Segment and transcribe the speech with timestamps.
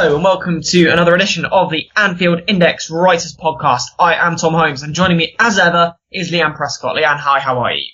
[0.00, 3.82] Hello and welcome to another edition of the Anfield Index Writers Podcast.
[3.98, 6.94] I am Tom Holmes and joining me as ever is Leanne Prescott.
[6.94, 7.90] Leanne, hi, how are you?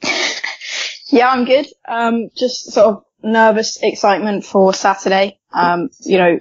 [1.08, 1.66] Yeah, I'm good.
[1.88, 5.40] Um, just sort of nervous excitement for Saturday.
[5.52, 6.38] Um, you know,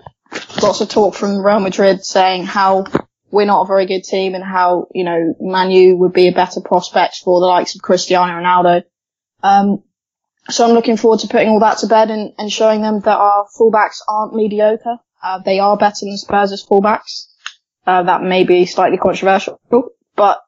[0.62, 2.86] lots of talk from Real Madrid saying how
[3.32, 6.62] we're not a very good team and how, you know, Manu would be a better
[6.62, 8.84] prospect for the likes of Cristiano Ronaldo.
[9.42, 9.84] Um,
[10.50, 13.18] so I'm looking forward to putting all that to bed and, and showing them that
[13.18, 14.98] our fullbacks aren't mediocre.
[15.24, 17.28] Uh, they are better than Spurs' fullbacks.
[17.86, 19.60] Uh, that may be slightly controversial,
[20.16, 20.40] but,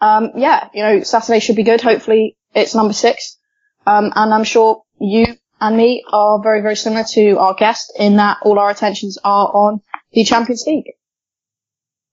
[0.00, 1.82] um, yeah, you know, Saturday should be good.
[1.82, 3.38] Hopefully it's number six.
[3.86, 5.26] Um, and I'm sure you
[5.60, 9.46] and me are very, very similar to our guest in that all our attentions are
[9.46, 9.80] on
[10.12, 10.92] the Champions League.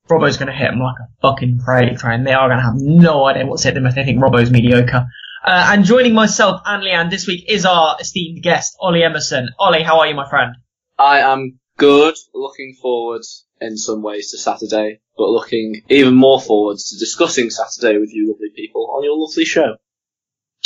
[0.10, 2.26] Robbo's going to hit them like a fucking freight train.
[2.26, 5.08] They are going to have no idea what's hit them if they think Robbo's mediocre.
[5.44, 9.50] Uh, and joining myself and Leanne this week is our esteemed guest, Olli Emmerson.
[9.60, 10.56] Olli, how are you, my friend?
[10.98, 12.16] I am good.
[12.34, 13.24] Looking forward
[13.60, 18.32] in some ways to Saturday, but looking even more forward to discussing Saturday with you
[18.32, 19.76] lovely people on your lovely show.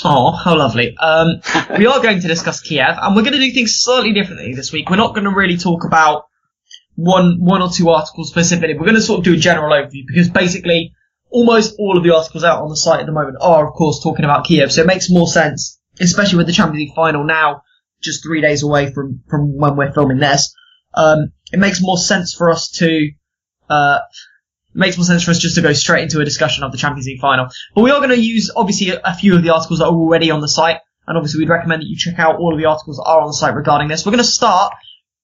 [0.03, 0.95] Oh, how lovely.
[0.95, 1.41] Um,
[1.79, 4.71] we are going to discuss Kiev, and we're going to do things slightly differently this
[4.71, 4.91] week.
[4.91, 6.25] We're not going to really talk about
[6.93, 8.75] one, one or two articles specifically.
[8.75, 10.93] We're going to sort of do a general overview because basically
[11.29, 14.01] almost all of the articles out on the site at the moment are, of course,
[14.01, 14.71] talking about Kiev.
[14.71, 17.63] So it makes more sense, especially with the Champions League final now,
[18.01, 20.53] just three days away from, from when we're filming this.
[20.93, 23.11] Um, it makes more sense for us to,
[23.69, 23.99] uh,
[24.73, 27.07] makes more sense for us just to go straight into a discussion of the Champions
[27.07, 27.47] League final.
[27.75, 29.93] But we are going to use, obviously, a, a few of the articles that are
[29.93, 30.77] already on the site.
[31.07, 33.27] And obviously we'd recommend that you check out all of the articles that are on
[33.27, 34.05] the site regarding this.
[34.05, 34.73] We're going to start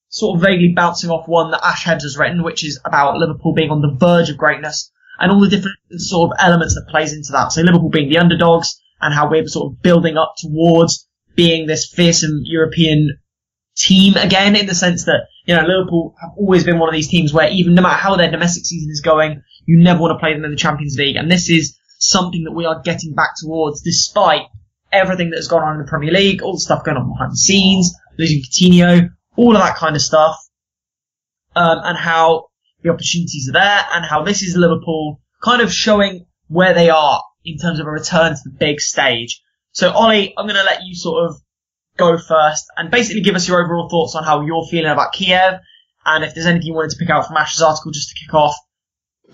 [0.08, 3.54] sort of vaguely bouncing off one that Ash Hebbs has written, which is about Liverpool
[3.54, 7.14] being on the verge of greatness and all the different sort of elements that plays
[7.14, 7.52] into that.
[7.52, 11.92] So Liverpool being the underdogs and how we're sort of building up towards being this
[11.92, 13.20] fearsome European
[13.76, 17.10] team again in the sense that, you know, Liverpool have always been one of these
[17.10, 20.20] teams where even no matter how their domestic season is going, you never want to
[20.20, 21.16] play them in the Champions League.
[21.16, 24.44] And this is something that we are getting back towards despite
[24.92, 27.32] everything that has gone on in the Premier League, all the stuff going on behind
[27.32, 30.38] the scenes, losing Coutinho, all of that kind of stuff.
[31.56, 32.48] Um, and how
[32.84, 37.24] the opportunities are there and how this is Liverpool kind of showing where they are
[37.46, 39.42] in terms of a return to the big stage.
[39.72, 41.36] So Olli, I'm going to let you sort of
[41.98, 45.60] go first and basically give us your overall thoughts on how you're feeling about Kiev
[46.06, 48.34] and if there's anything you wanted to pick out from Ash's article just to kick
[48.34, 48.56] off,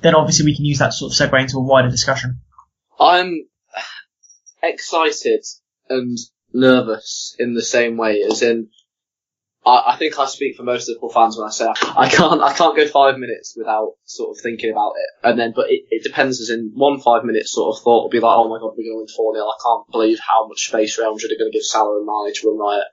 [0.02, 2.42] then obviously we can use that sort of segue into a wider discussion.
[3.00, 3.48] I'm
[4.62, 5.44] excited
[5.90, 6.18] and
[6.54, 8.70] nervous in the same way as in
[9.66, 12.42] I, I think I speak for most of Liverpool fans when I say I, can't
[12.42, 15.28] I can't go five minutes without sort of thinking about it.
[15.28, 16.42] And then, but it, it depends.
[16.42, 18.88] As in one five minute sort of thought will be like, oh my god, we're
[18.88, 21.52] going to win four 0 I can't believe how much space Real Madrid are going
[21.52, 22.88] to give Salah and Mane to run riot.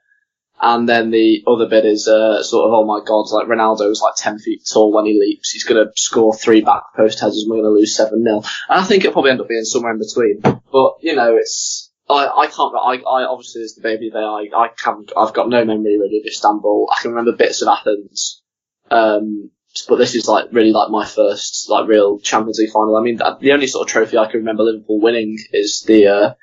[0.59, 4.15] And then the other bit is uh, sort of, oh my god, like Ronaldo's like
[4.17, 5.51] 10 feet tall when he leaps.
[5.51, 8.37] He's going to score three back post headers and we're going to lose 7 0.
[8.37, 8.45] And
[8.81, 10.41] I think it'll probably end up being somewhere in between.
[10.41, 14.49] But, you know, it's, I, I can't, I, I obviously as the baby there, I,
[14.57, 16.89] I can't, I've got no memory really of Istanbul.
[16.97, 18.43] I can remember bits of Athens.
[18.91, 19.51] Um,
[19.89, 22.97] but this is like really like my first like real Champions League final.
[22.97, 26.35] I mean, the only sort of trophy I can remember Liverpool winning is the, uh,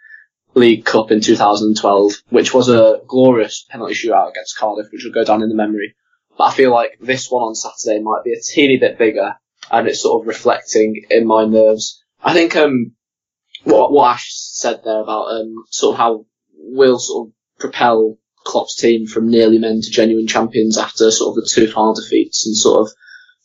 [0.56, 5.24] League Cup in 2012, which was a glorious penalty shootout against Cardiff, which will go
[5.24, 5.96] down in the memory.
[6.38, 9.36] But I feel like this one on Saturday might be a teeny bit bigger,
[9.72, 12.04] and it's sort of reflecting in my nerves.
[12.24, 12.94] I think um,
[13.64, 16.26] what what Ash said there about um, sort of how
[16.56, 21.44] we'll sort of propel Klopp's team from nearly men to genuine champions after sort of
[21.44, 22.94] the two final defeats and sort of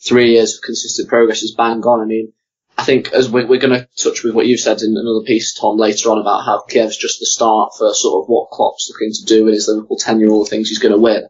[0.04, 2.00] three years of consistent progress is bang on.
[2.00, 2.32] I mean,
[2.76, 5.54] I think as we're, we're going to touch with what you said in another piece,
[5.54, 9.12] Tom, later on about how Kiev's just the start for sort of what Klopp's looking
[9.12, 11.24] to do in his Liverpool tenure, all the things he's going to win.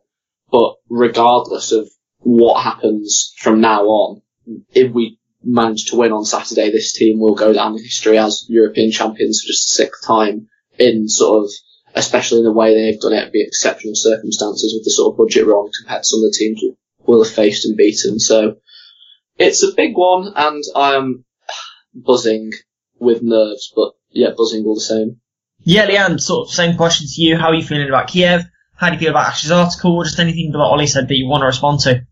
[0.50, 1.88] But regardless of
[2.18, 4.22] what happens from now on,
[4.72, 8.46] if we manage to win on Saturday, this team will go down in history as
[8.48, 10.48] European champions for just the sixth time
[10.78, 11.50] in sort of,
[11.94, 15.18] especially in the way they've done it, it'd be exceptional circumstances with the sort of
[15.18, 16.74] budget we're on compared to some of the teams we
[17.06, 18.18] will have faced and beaten.
[18.18, 18.56] So
[19.36, 21.24] it's a big one, and I'm
[21.94, 22.52] buzzing
[22.98, 25.20] with nerves, but yeah, buzzing all the same.
[25.60, 27.36] Yeah, Leanne, sort of same question to you.
[27.36, 28.42] How are you feeling about Kiev?
[28.76, 29.96] How do you feel about Ash's article?
[29.96, 32.06] Or just anything that Olli said that you want to respond to?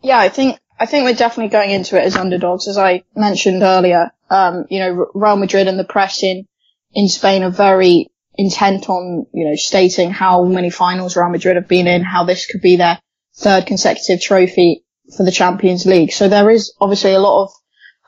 [0.00, 3.62] Yeah, I think I think we're definitely going into it as underdogs, as I mentioned
[3.62, 4.10] earlier.
[4.28, 6.46] Um, you know, Real Madrid and the press in,
[6.92, 11.68] in Spain are very intent on, you know, stating how many finals Real Madrid have
[11.68, 12.98] been in, how this could be their
[13.36, 14.84] third consecutive trophy
[15.16, 16.12] for the Champions League.
[16.12, 17.52] So there is obviously a lot of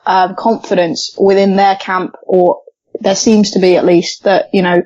[0.05, 2.61] um, confidence within their camp, or
[2.99, 4.81] there seems to be at least that, you know,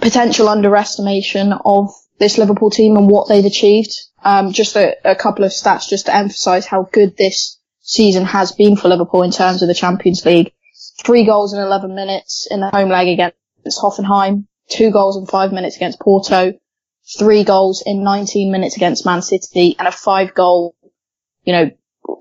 [0.00, 3.92] potential underestimation of this Liverpool team and what they've achieved.
[4.22, 8.52] Um, just a, a couple of stats just to emphasise how good this season has
[8.52, 10.52] been for Liverpool in terms of the Champions League.
[11.04, 13.36] Three goals in 11 minutes in the home leg against
[13.80, 16.54] Hoffenheim, two goals in five minutes against Porto,
[17.18, 20.74] three goals in 19 minutes against Man City, and a five goal,
[21.44, 21.70] you know,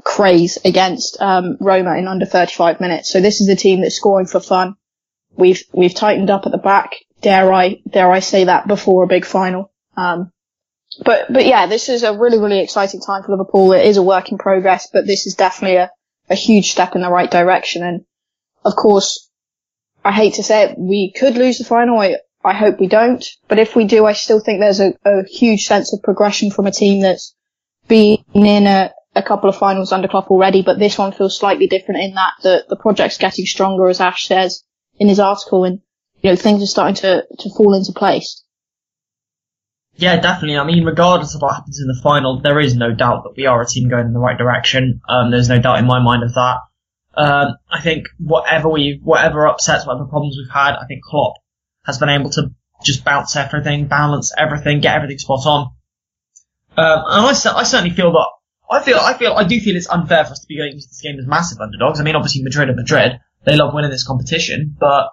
[0.03, 3.11] craze against um, Roma in under 35 minutes.
[3.11, 4.75] So this is a team that's scoring for fun.
[5.35, 6.91] We've we've tightened up at the back.
[7.21, 9.71] Dare I dare I say that before a big final?
[9.95, 10.31] Um,
[11.03, 13.73] but but yeah, this is a really really exciting time for Liverpool.
[13.73, 15.91] It is a work in progress, but this is definitely a,
[16.29, 17.83] a huge step in the right direction.
[17.83, 18.05] And
[18.63, 19.29] of course,
[20.03, 21.99] I hate to say it, we could lose the final.
[21.99, 23.25] I I hope we don't.
[23.47, 26.67] But if we do, I still think there's a, a huge sense of progression from
[26.67, 27.33] a team that's
[27.87, 30.61] been in a, a couple of finals under Klopp already.
[30.61, 34.27] But this one feels slightly different in that the the project's getting stronger, as Ash
[34.27, 34.63] says
[34.97, 35.79] in his article, and
[36.21, 38.42] you know things are starting to to fall into place.
[39.95, 40.57] Yeah, definitely.
[40.57, 43.45] I mean, regardless of what happens in the final, there is no doubt that we
[43.45, 45.01] are a team going in the right direction.
[45.07, 46.57] Um, there's no doubt in my mind of that.
[47.15, 51.35] Um, I think whatever we, whatever upsets, whatever problems we've had, I think Klopp
[51.85, 52.51] has been able to
[52.83, 55.61] just bounce everything, balance everything, get everything spot on.
[56.75, 58.27] Um, and I, I certainly feel that
[58.73, 60.87] I feel, I feel, I do feel it's unfair for us to be going into
[60.87, 61.99] this game as massive underdogs.
[61.99, 63.19] I mean, obviously Madrid are Madrid.
[63.45, 65.09] They love winning this competition, but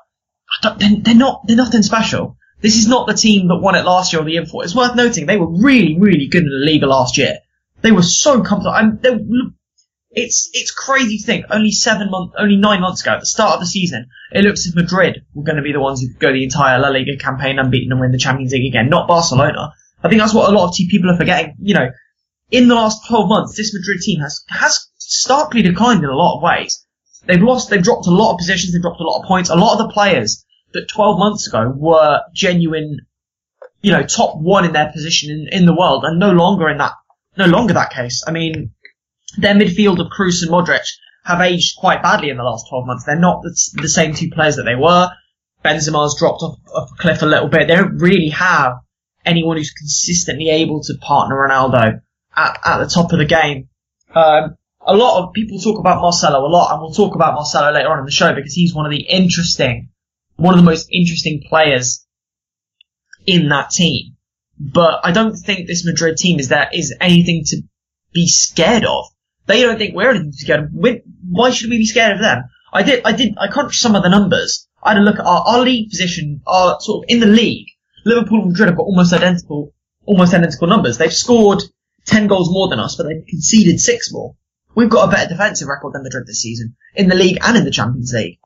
[0.63, 2.39] they're, they're not, they're nothing special.
[2.61, 4.45] This is not the team that won it last year or the year.
[4.45, 7.39] It's worth noting they were really, really good in the Liga last year.
[7.81, 8.99] They were so comfortable.
[9.01, 9.17] They,
[10.11, 11.47] it's it's crazy to think.
[11.51, 14.67] Only seven months, only nine months ago, at the start of the season, it looks
[14.67, 17.59] as Madrid were going to be the ones who go the entire La Liga campaign
[17.59, 19.73] unbeaten and win the Champions League again, not Barcelona.
[20.03, 21.55] I think that's what a lot of people are forgetting.
[21.61, 21.91] You know,
[22.51, 26.37] in the last 12 months, this Madrid team has has starkly declined in a lot
[26.37, 26.85] of ways.
[27.27, 29.51] They've lost, they've dropped a lot of positions, they've dropped a lot of points.
[29.51, 32.99] A lot of the players that 12 months ago were genuine,
[33.83, 36.79] you know, top one in their position in, in the world and no longer in
[36.79, 36.93] that,
[37.37, 38.25] no longer that case.
[38.27, 38.73] I mean,
[39.39, 40.87] their midfield of Kroos and Modric
[41.25, 43.05] have aged quite badly in the last 12 months.
[43.05, 45.11] They're not the, the same two players that they were.
[45.65, 47.69] Benzema's dropped off, off a cliff a little bit.
[47.69, 48.79] They don't really have
[49.25, 52.01] anyone who's consistently able to partner Ronaldo
[52.37, 53.69] at, at the top of the game.
[54.15, 57.73] Um, a lot of people talk about Marcelo a lot, and we'll talk about Marcelo
[57.73, 59.91] later on in the show because he's one of the interesting
[60.41, 62.07] one of the most interesting players
[63.27, 64.17] in that team.
[64.59, 67.63] But I don't think this Madrid team is that is anything to
[68.13, 69.05] be scared of.
[69.47, 70.71] They don't think we're anything to be scared of.
[70.73, 72.45] We're, why should we be scared of them?
[72.73, 74.67] I did, I did, I crunched some of the numbers.
[74.83, 77.69] I had a look at our, our league position, our sort of in the league.
[78.07, 79.75] Liverpool and Madrid have got almost identical,
[80.07, 80.97] almost identical numbers.
[80.97, 81.63] They've scored
[82.07, 84.37] 10 goals more than us, but they've conceded six more.
[84.75, 87.65] We've got a better defensive record than Madrid this season, in the league and in
[87.65, 88.39] the Champions League.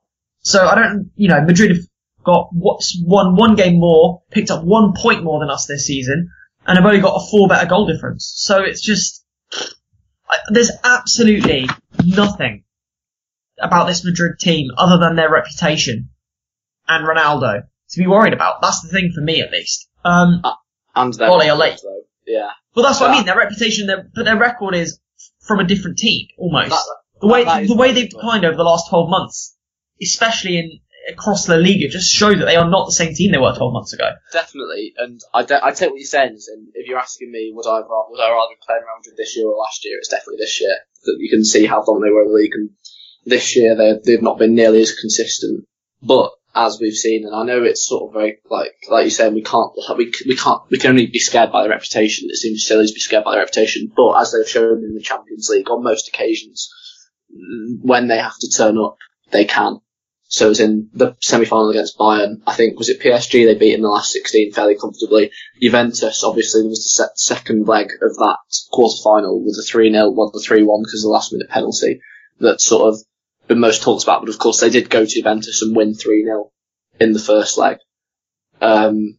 [0.44, 1.84] So I don't, you know, Madrid have
[2.22, 6.30] got what's won one game more, picked up one point more than us this season,
[6.66, 8.32] and have only got a four better goal difference.
[8.36, 9.24] So it's just,
[10.50, 11.68] there's absolutely
[12.04, 12.64] nothing
[13.58, 16.10] about this Madrid team other than their reputation
[16.88, 18.60] and Ronaldo to be worried about.
[18.60, 19.88] That's the thing for me at least.
[20.04, 20.54] Um, uh,
[20.94, 22.02] and their Olli, though.
[22.26, 22.50] Yeah.
[22.74, 23.26] Well, that's what I mean.
[23.26, 24.98] Their reputation, their, but their record is
[25.40, 26.70] from a different team almost.
[26.70, 26.84] That,
[27.20, 29.53] the way that the way they've declined over the last 12 months,
[30.00, 33.32] especially in across the league, it just shows that they are not the same team
[33.32, 34.10] they were 12 months ago.
[34.32, 36.38] Definitely, and I, de- I take what you're saying.
[36.48, 39.36] And if you're asking me, would I ra- would I rather play Real Madrid this
[39.36, 39.98] year or last year?
[39.98, 40.74] It's definitely this year.
[41.04, 42.70] That you can see how dominant they were in the league, and
[43.24, 45.66] this year they they've not been nearly as consistent.
[46.02, 49.34] But as we've seen, and I know it's sort of very like like you're saying,
[49.34, 52.28] we can't we we can't we can only be scared by the reputation.
[52.30, 55.02] It seems silly to be scared by the reputation, but as they've shown in the
[55.02, 56.70] Champions League on most occasions,
[57.32, 58.96] mm, when they have to turn up,
[59.30, 59.80] they can.
[60.26, 62.42] So it was in the semi-final against Bayern.
[62.46, 65.30] I think was it PSG they beat in the last 16 fairly comfortably.
[65.60, 68.38] Juventus obviously was the se- second leg of that
[68.72, 72.00] quarter-final with a 3-0, well the 3-1 because of the last-minute penalty
[72.40, 73.00] that sort of
[73.46, 74.22] been most talked about.
[74.22, 76.50] But of course they did go to Juventus and win 3-0
[77.00, 77.78] in the first leg.
[78.60, 79.18] Um,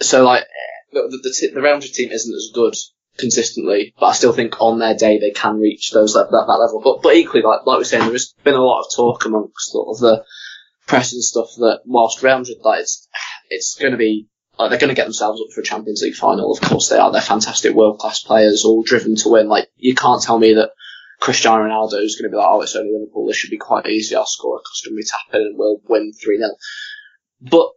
[0.00, 0.44] so like
[0.92, 2.74] the the, the, the Real Madrid team isn't as good
[3.18, 6.80] consistently, but I still think on their day they can reach those that, that level.
[6.82, 9.72] But but equally, like like we're saying, there has been a lot of talk amongst
[9.72, 10.24] sort of the
[10.86, 13.08] press and stuff that whilst Real Madrid, like it's
[13.48, 16.14] it's going to be Like they're going to get themselves up for a Champions League
[16.14, 16.52] final.
[16.52, 17.10] Of course they are.
[17.10, 19.48] They're fantastic world class players, all driven to win.
[19.48, 20.70] Like you can't tell me that
[21.20, 23.26] Cristiano Ronaldo is going to be like, oh, it's only Liverpool.
[23.26, 24.16] This should be quite easy.
[24.16, 26.50] I'll score a customary tap in and we'll win three 0
[27.42, 27.68] But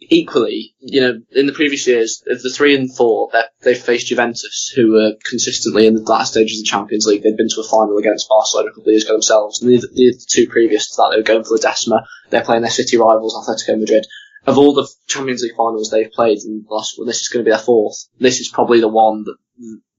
[0.00, 3.30] equally, you know, in the previous years, of the three and four,
[3.62, 7.22] they've faced Juventus, who were consistently in the last stages of the Champions League.
[7.22, 9.62] They'd been to a final against Barcelona a couple of years ago themselves.
[9.62, 12.04] And the, the two previous to that, they were going for the Decima.
[12.30, 14.06] They're playing their city rivals, Atletico Madrid.
[14.46, 17.44] Of all the Champions League finals they've played in the last one, this is going
[17.44, 17.96] to be their fourth.
[18.18, 19.36] This is probably the one that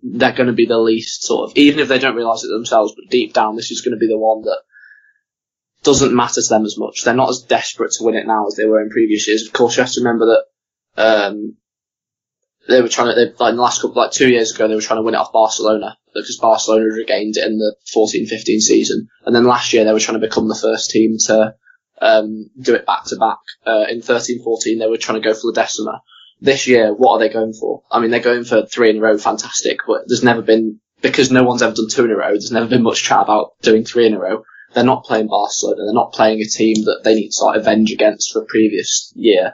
[0.03, 2.93] they're going to be the least sort of, even if they don't realise it themselves,
[2.95, 4.61] but deep down, this is going to be the one that
[5.85, 7.03] doesn't matter to them as much.
[7.03, 9.45] They're not as desperate to win it now as they were in previous years.
[9.45, 10.43] Of course, you have to remember that
[11.01, 11.55] um,
[12.67, 14.75] they were trying to, they, like in the last couple, like two years ago, they
[14.75, 19.07] were trying to win it off Barcelona because Barcelona regained it in the 14-15 season,
[19.25, 21.53] and then last year they were trying to become the first team to
[22.01, 23.37] um, do it back to back.
[23.65, 26.01] Uh, in 13-14, they were trying to go for the Decima.
[26.41, 27.83] This year, what are they going for?
[27.91, 31.31] I mean, they're going for three in a row, fantastic, but there's never been because
[31.31, 32.31] no one's ever done two in a row.
[32.31, 34.43] There's never been much chat about doing three in a row
[34.75, 35.86] they're not playing Barcelona.
[35.86, 39.12] They're not playing a team that they need to like avenge against for a previous
[39.15, 39.53] year.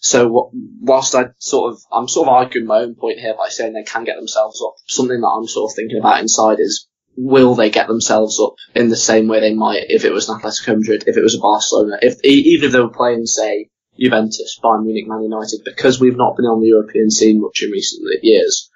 [0.00, 0.50] So
[0.80, 3.82] whilst I sort of, I'm sort of arguing my own point here by saying they
[3.82, 6.86] can get themselves up, something that I'm sort of thinking about inside is,
[7.16, 10.38] will they get themselves up in the same way they might if it was an
[10.38, 14.58] Atletico Madrid, if it was a Barcelona, if even if they were playing, say, Juventus,
[14.62, 18.02] Bayern Munich, Man United, because we've not been on the European scene much in recent
[18.22, 18.70] years,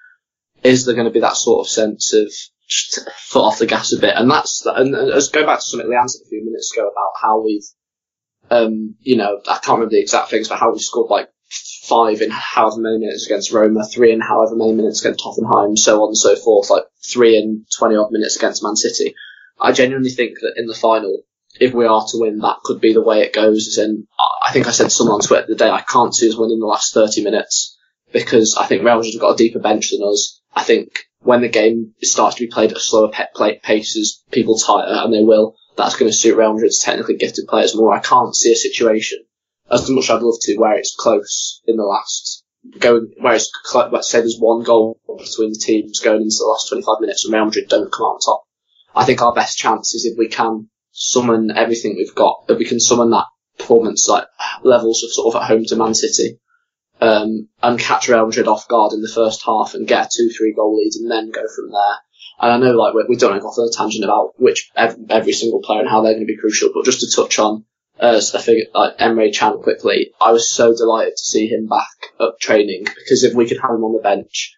[0.63, 2.31] is there going to be that sort of sense of
[2.67, 4.15] foot off the gas a bit.
[4.15, 6.87] And that's, and, and let's go back to something Leanne said a few minutes ago
[6.87, 7.65] about how we've,
[8.49, 11.29] um, you know, I can't remember the exact things, but how we scored like
[11.83, 16.01] five in however many minutes against Roma, three in however many minutes against Tottenham, so
[16.01, 19.15] on and so forth, like three in 20 odd minutes against Man City.
[19.59, 21.23] I genuinely think that in the final,
[21.59, 23.67] if we are to win, that could be the way it goes.
[23.67, 24.07] As in,
[24.43, 26.59] I think I said to someone on Twitter the day, I can't see us winning
[26.59, 27.77] the last 30 minutes
[28.11, 30.41] because I think Real have got a deeper bench than us.
[30.53, 33.11] I think when the game starts to be played at a slower
[33.63, 37.47] pace as people tire, and they will, that's going to suit Real Madrid's technically gifted
[37.47, 37.93] players more.
[37.93, 39.25] I can't see a situation,
[39.69, 42.43] as much as I'd love to, where it's close in the last,
[42.77, 46.69] going, where it's, let's say there's one goal between the teams going into the last
[46.69, 48.43] 25 minutes and Real Madrid don't come out on top.
[48.95, 52.65] I think our best chance is if we can summon everything we've got, if we
[52.65, 53.25] can summon that
[53.57, 54.25] performance like
[54.63, 56.39] levels of sort of at home to Man City,
[57.01, 60.29] um, and catch Real Madrid off guard in the first half and get a two,
[60.29, 61.97] three goal lead and then go from there.
[62.39, 65.03] And I know like we, we don't go off on a tangent about which every,
[65.09, 67.65] every single player and how they're going to be crucial, but just to touch on
[67.99, 68.19] uh,
[68.73, 71.87] like Emre Can quickly, I was so delighted to see him back
[72.19, 74.53] up training because if we could have him on the bench,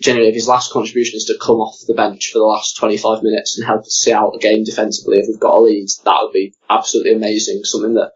[0.00, 3.22] generally if his last contribution is to come off the bench for the last 25
[3.22, 6.18] minutes and help us see out the game defensively if we've got a lead, that
[6.22, 7.62] would be absolutely amazing.
[7.64, 8.12] Something that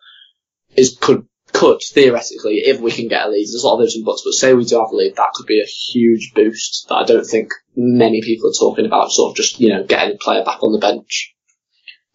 [0.76, 1.26] is could
[1.60, 4.22] could theoretically, if we can get a lead, there's a lot of ifs and buts,
[4.24, 7.04] but say we do have a lead, that could be a huge boost that I
[7.04, 9.12] don't think many people are talking about.
[9.12, 11.34] Sort of just you know getting a player back on the bench.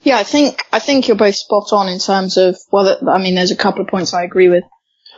[0.02, 3.36] Yeah, I think I think you're both spot on in terms of well, I mean,
[3.36, 4.64] there's a couple of points I agree with.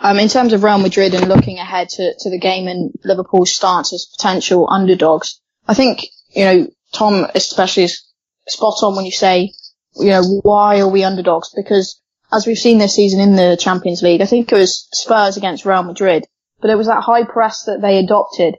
[0.01, 3.55] Um, in terms of Real Madrid and looking ahead to, to the game and Liverpool's
[3.55, 8.03] stance as potential underdogs, I think you know Tom especially is
[8.45, 9.53] spot on when you say
[9.95, 14.01] you know why are we underdogs because as we've seen this season in the Champions
[14.01, 16.25] League, I think it was Spurs against Real Madrid,
[16.59, 18.57] but it was that high press that they adopted.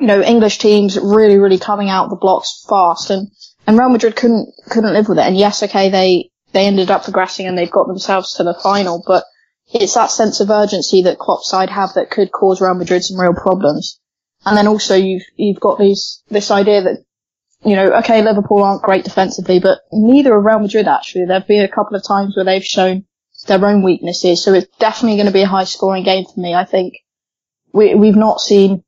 [0.00, 3.30] You know, English teams really, really coming out the blocks fast and,
[3.66, 5.26] and Real Madrid couldn't, couldn't live with it.
[5.26, 9.02] And yes, okay, they, they ended up progressing and they've got themselves to the final,
[9.06, 9.24] but
[9.72, 13.20] it's that sense of urgency that Klopp's side have that could cause Real Madrid some
[13.20, 14.00] real problems.
[14.46, 17.04] And then also you've, you've got these, this idea that
[17.64, 21.26] you know, okay, Liverpool aren't great defensively, but neither are Real Madrid actually.
[21.26, 23.04] There've been a couple of times where they've shown
[23.46, 26.54] their own weaknesses, so it's definitely going to be a high scoring game for me.
[26.54, 26.94] I think
[27.72, 28.84] we, we've not seen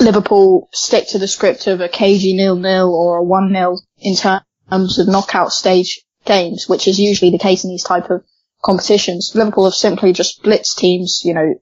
[0.00, 5.08] Liverpool stick to the script of a cagey nil-nil or a 1-0 in terms of
[5.08, 8.22] knockout stage games, which is usually the case in these type of
[8.62, 9.32] competitions.
[9.34, 11.54] Liverpool have simply just blitzed teams, you know,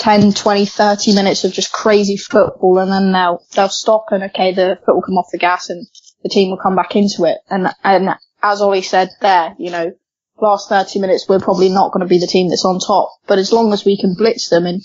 [0.00, 4.52] 10, 20, 30 minutes of just crazy football and then they'll, they'll stop and okay,
[4.52, 5.86] the foot will come off the gas and
[6.22, 7.36] the team will come back into it.
[7.50, 9.92] And, and as Olli said there, you know,
[10.40, 13.38] last 30 minutes we're probably not going to be the team that's on top, but
[13.38, 14.80] as long as we can blitz them and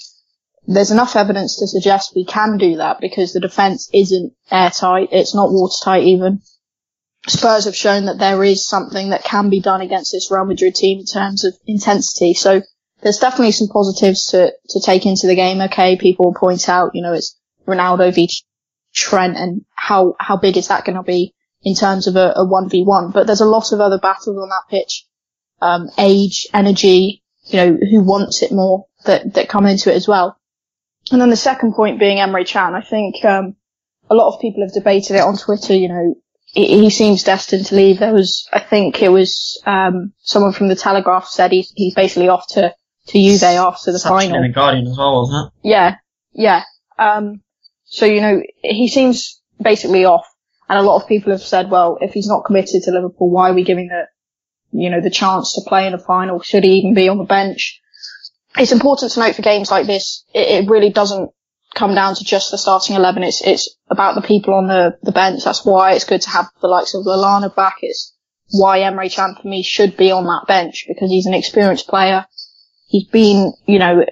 [0.67, 5.33] there's enough evidence to suggest we can do that because the defence isn't airtight, it's
[5.33, 6.41] not watertight even.
[7.27, 10.75] Spurs have shown that there is something that can be done against this Real Madrid
[10.75, 12.33] team in terms of intensity.
[12.33, 12.61] So
[13.01, 15.61] there's definitely some positives to, to take into the game.
[15.61, 17.37] Okay, people point out, you know, it's
[17.67, 18.29] Ronaldo v
[18.93, 22.45] Trent and how, how big is that going to be in terms of a, a
[22.45, 23.13] 1v1?
[23.13, 25.05] But there's a lot of other battles on that pitch.
[25.61, 30.07] Um, age, energy, you know, who wants it more that, that come into it as
[30.07, 30.37] well.
[31.11, 32.73] And then the second point being Emre Can.
[32.73, 33.55] I think um,
[34.09, 35.75] a lot of people have debated it on Twitter.
[35.75, 36.15] You know,
[36.53, 37.99] he, seems destined to leave.
[37.99, 42.29] There was, I think it was um, someone from the Telegraph said he's he's basically
[42.29, 42.73] off to
[43.07, 44.37] to Juve after the Such final.
[44.37, 45.69] in the Guardian as well, wasn't it?
[45.69, 45.95] Yeah,
[46.33, 46.63] yeah.
[46.97, 47.41] Um,
[47.85, 50.25] so you know, he seems basically off,
[50.69, 53.49] and a lot of people have said, well, if he's not committed to Liverpool, why
[53.49, 54.05] are we giving the,
[54.71, 56.41] you know, the chance to play in a final?
[56.41, 57.79] Should he even be on the bench?
[58.57, 61.29] It's important to note for games like this, it, it really doesn't
[61.75, 63.21] come down to just the starting eleven.
[63.21, 65.43] It's it's about the people on the the bench.
[65.43, 67.75] That's why it's good to have the likes of Lallana back.
[67.81, 68.13] It's
[68.49, 72.25] why Emre Can for me should be on that bench because he's an experienced player.
[72.85, 74.05] He's been, you know,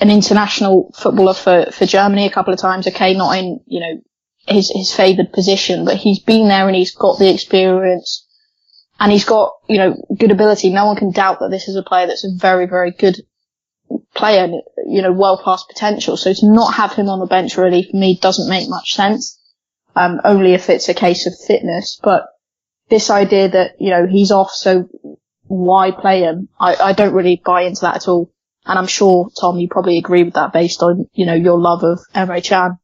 [0.00, 2.86] an international footballer for, for Germany a couple of times.
[2.86, 4.00] Okay, not in, you know,
[4.46, 8.26] his, his favoured position, but he's been there and he's got the experience
[8.98, 10.70] and he's got, you know, good ability.
[10.70, 13.16] No one can doubt that this is a player that's a very, very good
[14.14, 14.48] player,
[14.86, 16.16] you know, well past potential.
[16.16, 19.38] So to not have him on the bench really for me doesn't make much sense.
[19.96, 22.26] Um, only if it's a case of fitness, but
[22.90, 24.88] this idea that, you know, he's off, so
[25.50, 26.48] why play him?
[26.60, 28.32] I, I don't really buy into that at all.
[28.64, 31.82] And I'm sure, Tom, you probably agree with that based on, you know, your love
[31.82, 32.78] of Emre Can.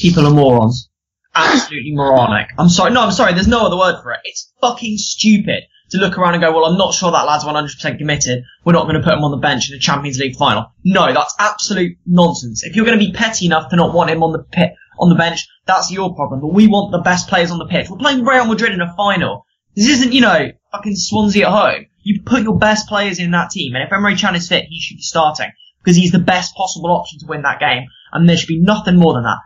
[0.00, 0.88] People are morons.
[1.34, 2.48] Absolutely moronic.
[2.56, 2.92] I'm sorry.
[2.92, 3.32] No, I'm sorry.
[3.32, 4.20] There's no other word for it.
[4.22, 7.98] It's fucking stupid to look around and go, well, I'm not sure that lad's 100%
[7.98, 8.44] committed.
[8.64, 10.66] We're not going to put him on the bench in a Champions League final.
[10.84, 12.62] No, that's absolute nonsense.
[12.62, 15.08] If you're going to be petty enough to not want him on the pit, on
[15.08, 16.40] the bench, that's your problem.
[16.40, 17.90] But we want the best players on the pitch.
[17.90, 19.44] We're playing Real Madrid in a final.
[19.74, 21.86] This isn't, you know, fucking Swansea at home.
[22.02, 24.80] You put your best players in that team, and if Emre Can is fit, he
[24.80, 25.50] should be starting
[25.82, 28.96] because he's the best possible option to win that game, and there should be nothing
[28.96, 29.38] more than that.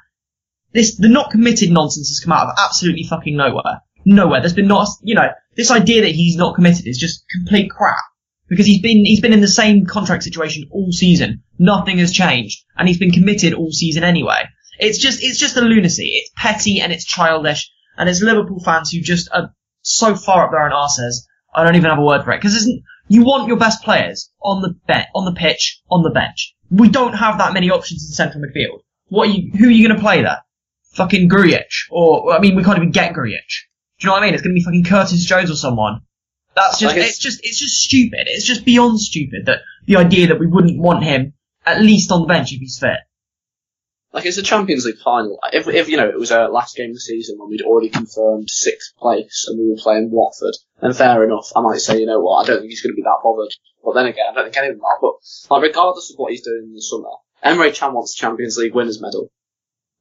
[0.73, 3.83] This the not committed nonsense has come out of absolutely fucking nowhere.
[4.05, 4.41] Nowhere.
[4.41, 7.97] There's been not, you know, this idea that he's not committed is just complete crap
[8.49, 11.43] because he's been he's been in the same contract situation all season.
[11.59, 14.45] Nothing has changed, and he's been committed all season anyway.
[14.79, 16.09] It's just it's just a lunacy.
[16.15, 19.55] It's petty and it's childish, and it's Liverpool fans who just are
[19.87, 21.27] so far up their own arses.
[21.55, 24.31] I don't even have a word for it because isn't you want your best players
[24.43, 26.55] on the be- on the pitch, on the bench.
[26.71, 28.81] We don't have that many options in central midfield.
[29.09, 29.53] What are you?
[29.57, 30.43] Who are you going to play there?
[30.95, 33.47] Fucking Grujic, or I mean, we can't even get Grujic.
[33.99, 34.35] Do you know what I mean?
[34.35, 36.01] It's going to be fucking Curtis Jones or someone.
[36.57, 38.25] That's just it's- it's just it's just stupid.
[38.27, 42.23] It's just beyond stupid that the idea that we wouldn't want him at least on
[42.23, 42.99] the bench if he's fit.
[44.17, 45.39] Like it's a Champions League final.
[45.53, 47.91] If, if you know it was our last game of the season when we'd already
[47.91, 51.53] confirmed sixth place and we were playing Watford, then fair enough.
[51.55, 53.53] I might say, you know what, I don't think he's going to be that bothered.
[53.85, 54.99] But then again, I don't think anyone are.
[55.03, 55.17] But
[55.51, 57.11] like, regardless of what he's doing in the summer,
[57.45, 59.31] Emre Can wants Champions League winners medal.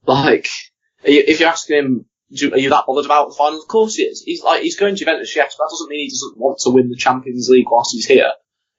[0.06, 0.48] Like,
[1.04, 2.06] you, if you're asking him,
[2.54, 3.60] are you that bothered about the final?
[3.60, 4.22] Of course he is.
[4.22, 6.70] He's like he's going to Juventus, yes, but that doesn't mean he doesn't want to
[6.70, 8.32] win the Champions League whilst he's here.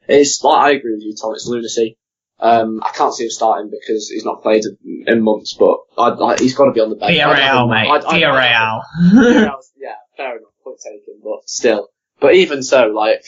[0.08, 1.34] It's like I agree with you, Tom.
[1.34, 1.98] It's lunacy.
[2.38, 4.62] Um, I can't see him starting because he's not played
[5.06, 7.16] in months, but I, I, he's got to be on the bench.
[7.16, 7.88] Villarreal, mate.
[7.90, 8.80] I'd- I'd- Villarreal.
[9.14, 11.88] Villarreal, yeah, fair enough, point taken, but still.
[12.20, 13.26] But even so, like 50%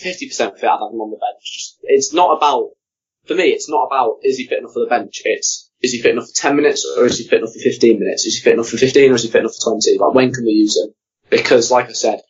[0.59, 1.43] fit, I'd have him on the bench.
[1.43, 2.71] Just, it's not about,
[3.27, 5.23] for me, it's not about is he fit enough for the bench.
[5.25, 8.01] It's is he fit enough for 10 minutes or is he fit enough for 15
[8.01, 8.27] minutes?
[8.27, 9.97] Is he fit enough for 15 or is he fit enough for 20?
[9.99, 10.93] Like when can we use him?
[11.31, 12.21] Because, like I said,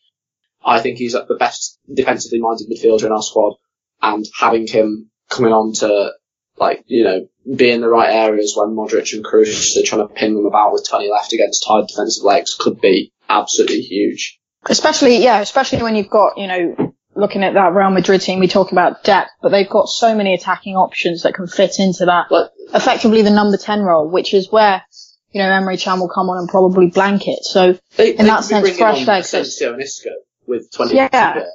[0.64, 3.54] I think he's the best defensively minded midfielder in our squad,
[4.02, 6.10] and having him coming on to
[6.61, 10.12] like you know be in the right areas when Modric and Kroos are trying to
[10.12, 14.38] pin them about with 20 left against tired defensive legs could be absolutely huge.
[14.66, 18.49] Especially, yeah, especially when you've got, you know, looking at that Real Madrid team, we
[18.49, 22.27] talk about depth, but they've got so many attacking options that can fit into that.
[22.29, 24.83] But Effectively the number 10 role, which is where,
[25.31, 27.38] you know, Emre Can will come on and probably blanket.
[27.42, 29.29] So, they, In that sense, fresh legs.
[29.29, 30.11] Asensio and Isco
[30.47, 31.03] with 20 Yeah.
[31.11, 31.47] left to go.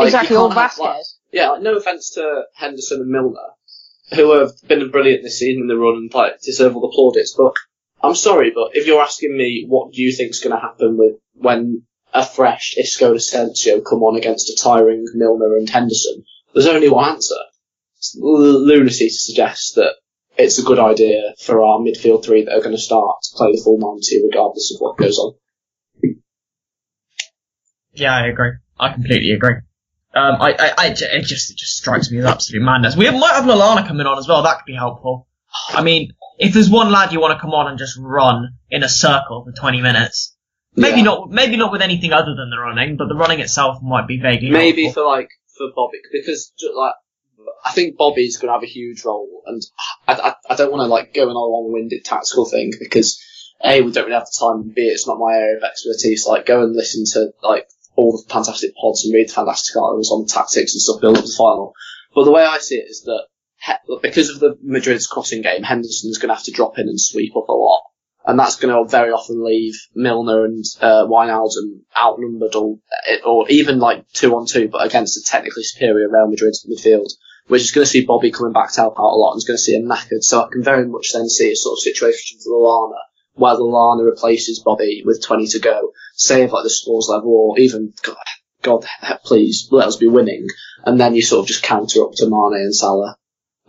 [0.00, 3.38] Like, exactly, or can't have, like- yeah, like, no offense to Henderson and Milner,
[4.12, 7.34] who have been brilliant this season in the run and like deserve all the plaudits.
[7.36, 7.54] But
[8.02, 11.16] I'm sorry, but if you're asking me what do you think's going to happen with
[11.34, 16.66] when a fresh Isco and Asensio come on against a tiring Milner and Henderson, there's
[16.66, 17.34] only one answer.
[17.96, 19.94] It's lunacy to suggest that
[20.36, 23.52] it's a good idea for our midfield three that are going to start to play
[23.52, 25.34] the full 90 regardless of what goes on.
[27.92, 28.50] Yeah, I agree.
[28.78, 29.54] I completely agree.
[30.14, 32.96] Um, I, I, I it just, it just strikes me as absolute madness.
[32.96, 34.42] We might have Lallana coming on as well.
[34.42, 35.26] That could be helpful.
[35.70, 38.82] I mean, if there's one lad you want to come on and just run in
[38.82, 40.36] a circle for 20 minutes,
[40.76, 41.04] maybe Yeah.
[41.04, 44.18] not, maybe not with anything other than the running, but the running itself might be
[44.20, 45.02] vaguely Maybe helpful.
[45.04, 46.94] for like for Bobby because like
[47.64, 49.62] I think Bobby's going to have a huge role, and
[50.08, 53.22] I, I, I don't want to like go on a long-winded tactical thing because
[53.64, 56.26] a we don't really have the time, and b it's not my area of expertise.
[56.26, 60.26] Like go and listen to like all the fantastic pods and read fantastic articles on
[60.26, 61.72] tactics and stuff build up the final.
[62.14, 63.26] But the way I see it is that
[63.64, 67.00] he- because of the Madrid's crossing game, Henderson's going to have to drop in and
[67.00, 67.82] sweep up a lot.
[68.26, 72.78] And that's going to very often leave Milner and uh, Wijnaldum outnumbered or,
[73.24, 77.10] or even like two on two, but against a technically superior Real Madrid midfield,
[77.48, 79.44] which is going to see Bobby coming back to help out a lot and is
[79.44, 80.22] going to see him knackered.
[80.22, 82.96] So I can very much then see a sort of situation for Lallana
[83.34, 87.92] where Lallana replaces Bobby with 20 to go, save like the scores level or even,
[88.02, 88.16] God,
[88.62, 88.86] God
[89.24, 90.46] please, let us be winning.
[90.84, 93.16] And then you sort of just counter up to Mane and Salah.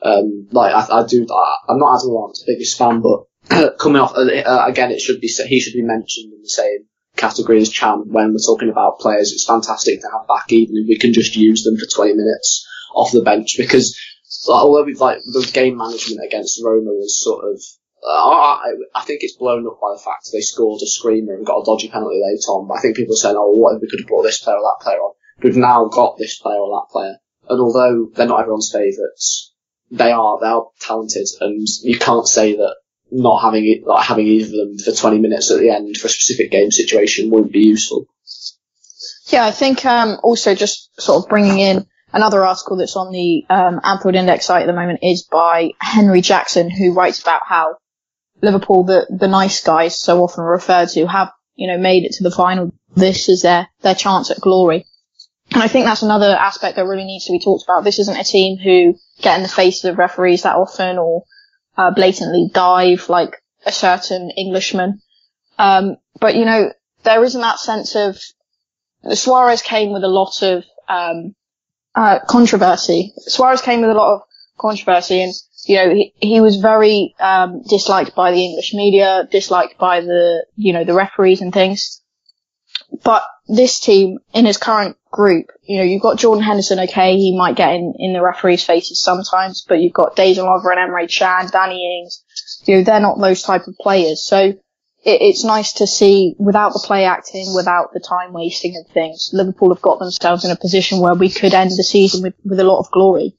[0.01, 4.13] Um, like I, I do, I, I'm not as Lallana's biggest fan, but coming off,
[4.15, 7.75] uh, uh, again, it should be, he should be mentioned in the same category as
[7.75, 9.32] Can when we're talking about players.
[9.32, 12.67] It's fantastic to have back even if we can just use them for 20 minutes
[12.93, 13.97] off the bench because
[14.47, 17.62] although we like the game management against Roma was sort of
[18.07, 21.61] I, I think it's blown up by the fact they scored a screamer and got
[21.61, 22.67] a dodgy penalty late on.
[22.67, 24.57] But I think people are saying, "Oh, what if we could have brought this player
[24.57, 27.15] or that player on?" We've now got this player or that player,
[27.49, 29.53] and although they're not everyone's favourites,
[29.91, 32.75] they are they are talented, and you can't say that
[33.11, 36.07] not having it, like having either of them for 20 minutes at the end for
[36.07, 38.07] a specific game situation wouldn't be useful.
[39.27, 43.45] Yeah, I think um, also just sort of bringing in another article that's on the
[43.49, 47.77] um, Anfield Index site at the moment is by Henry Jackson, who writes about how
[48.45, 52.23] Liverpool, the the nice guys, so often referred to, have you know made it to
[52.23, 52.73] the final.
[52.95, 54.86] This is their their chance at glory,
[55.51, 57.84] and I think that's another aspect that really needs to be talked about.
[57.84, 61.23] This isn't a team who get in the face of referees that often or
[61.77, 65.01] uh, blatantly dive like a certain Englishman.
[65.58, 66.71] Um, but you know,
[67.03, 68.17] there isn't that sense of
[69.13, 71.36] Suarez came with a lot of um,
[71.93, 73.13] uh, controversy.
[73.17, 74.21] Suarez came with a lot of
[74.58, 75.34] controversy, and
[75.67, 80.45] you know he, he was very um, disliked by the English media, disliked by the
[80.56, 82.01] you know the referees and things.
[83.04, 86.80] But this team in his current group, you know, you've got Jordan Henderson.
[86.80, 90.78] Okay, he might get in in the referees' faces sometimes, but you've got Dejan Lovren
[90.78, 92.23] and Emre Can, Danny Ings.
[92.65, 94.23] You know, they're not those type of players.
[94.23, 94.38] So
[95.06, 99.30] it, it's nice to see without the play acting, without the time wasting and things,
[99.34, 102.60] Liverpool have got themselves in a position where we could end the season with, with
[102.60, 103.36] a lot of glory.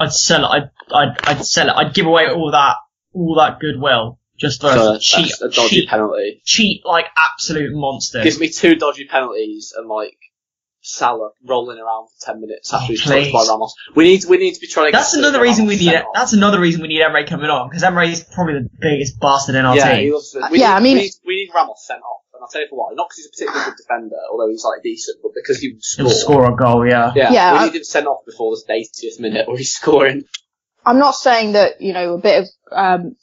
[0.00, 0.48] I'd sell it.
[0.48, 1.72] I'd, I'd, I'd sell it.
[1.72, 2.76] I'd give away all that,
[3.12, 6.42] all that goodwill just for So a cheat, a dodgy cheat, penalty.
[6.44, 8.22] cheat like absolute monster.
[8.22, 10.16] Gives me two dodgy penalties and like
[10.82, 13.44] Salah rolling around for ten minutes after Oh, he's touched by.
[13.48, 13.74] Ramos.
[13.96, 14.92] We need we need to be trying to.
[14.92, 16.02] That's get another Ramos reason we need sent it.
[16.04, 16.14] off.
[16.14, 19.56] That's another reason we need Emre coming on because Emre is probably the biggest bastard
[19.56, 20.12] in our yeah, he team.
[20.12, 20.42] loves it.
[20.44, 22.50] Uh, we Yeah, need, I mean- we need, we need Ramos sent off, and I'll
[22.52, 22.94] tell you for why.
[22.94, 25.82] Not because he's a particularly good defender, although he's like decent, but because he would
[25.96, 26.44] He'll score.
[26.44, 27.12] score a goal, yeah.
[27.16, 30.22] Yeah, Yeah, we I- need him sent off before the 80th minute, or he's scoring.
[30.84, 33.16] I'm not saying that, you know, a bit of um,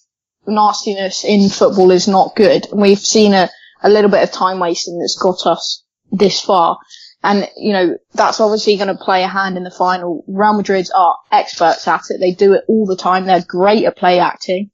[0.46, 2.68] nastiness in football is not good.
[2.74, 3.50] We've seen a,
[3.82, 6.78] a little bit of time wasting that's got us this far.
[7.24, 10.26] And, you know, that's obviously going to play a hand in the final.
[10.28, 12.20] Real Madrid are experts at it.
[12.20, 13.26] They do it all the time.
[13.26, 14.72] They're great at play acting.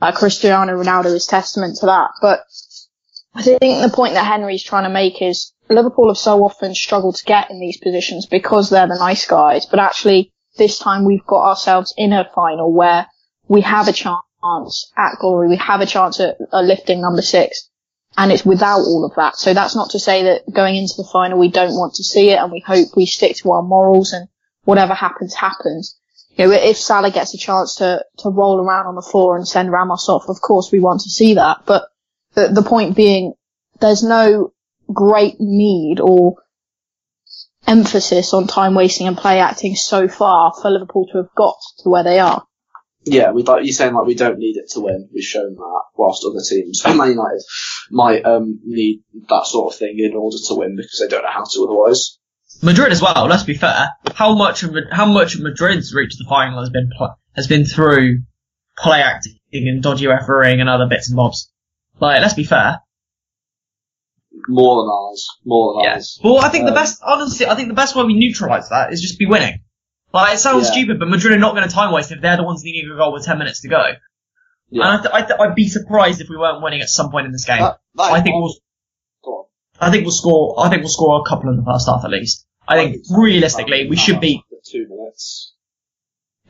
[0.00, 2.10] Uh, Cristiano Ronaldo is testament to that.
[2.20, 2.40] But
[3.34, 7.16] I think the point that Henry's trying to make is Liverpool have so often struggled
[7.16, 9.64] to get in these positions because they're the nice guys.
[9.64, 13.06] But actually, this time we've got ourselves in a final where
[13.48, 15.48] we have a chance at glory.
[15.48, 17.68] We have a chance at, at lifting number six.
[18.18, 19.36] And it's without all of that.
[19.36, 22.28] So that's not to say that going into the final we don't want to see
[22.28, 24.28] it and we hope we stick to our morals and
[24.64, 25.98] whatever happens, happens.
[26.36, 29.48] You know, if Salah gets a chance to, to roll around on the floor and
[29.48, 31.62] send Ramos off, of course we want to see that.
[31.64, 31.84] But
[32.34, 33.34] the, the point being,
[33.80, 34.52] there's no
[34.92, 36.36] great need or
[37.66, 41.88] emphasis on time wasting and play acting so far for Liverpool to have got to
[41.88, 42.44] where they are.
[43.04, 45.08] Yeah, we like you're saying like we don't need it to win.
[45.12, 47.42] We've shown that, whilst other teams, Man United,
[47.90, 51.30] might um need that sort of thing in order to win because they don't know
[51.30, 52.18] how to otherwise.
[52.62, 53.26] Madrid as well.
[53.28, 53.88] Let's be fair.
[54.14, 57.64] How much of how much of Madrid's reach the final has been pl- has been
[57.64, 58.20] through
[58.78, 61.51] play acting and dodgy refereeing and other bits and bobs.
[62.02, 62.80] Like, let's be fair.
[64.48, 65.24] More than ours.
[65.46, 65.94] More than Yeah.
[65.94, 66.18] ours.
[66.24, 68.92] Well, I think the Um, best, honestly, I think the best way we neutralise that
[68.92, 69.60] is just be winning.
[70.12, 70.72] Like, it sounds Yeah.
[70.72, 72.96] stupid, but Madrid are not going to time waste if they're the ones needing a
[72.96, 73.84] goal with 10 minutes to go.
[74.70, 74.82] Yeah.
[74.82, 77.26] And I th- I th- I'd be surprised if we weren't winning at some point
[77.26, 77.60] in this game.
[77.60, 78.52] That- that I think we'll,
[79.22, 79.44] Go on.
[79.80, 82.10] I think we'll score, I think we'll score a couple in the first half at
[82.10, 82.44] least.
[82.66, 85.51] I think realistically, we should be, two minutes.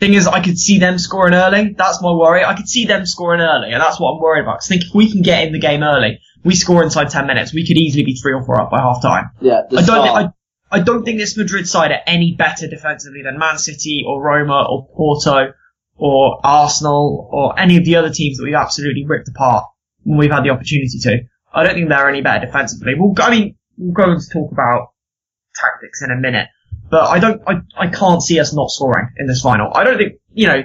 [0.02, 1.74] Thing is, I could see them scoring early.
[1.78, 2.44] That's my worry.
[2.44, 4.58] I could see them scoring early, and that's what I'm worried about.
[4.60, 7.26] 'Cause I think if we can get in the game early, we score inside 10
[7.26, 9.30] minutes, we could easily be three or four up by half time.
[9.40, 9.60] Yeah.
[9.76, 10.28] I don't, think, I,
[10.72, 14.66] I don't think this Madrid side are any better defensively than Man City or Roma
[14.68, 15.52] or Porto
[15.96, 19.64] or Arsenal or any of the other teams that we've absolutely ripped apart
[20.02, 21.20] when we've had the opportunity to.
[21.54, 22.94] I don't think they're any better defensively.
[22.96, 24.88] We'll, I mean, we'll go and talk about
[25.54, 26.48] tactics in a minute.
[26.92, 29.72] But I don't, I, I can't see us not scoring in this final.
[29.74, 30.62] I don't think, you know,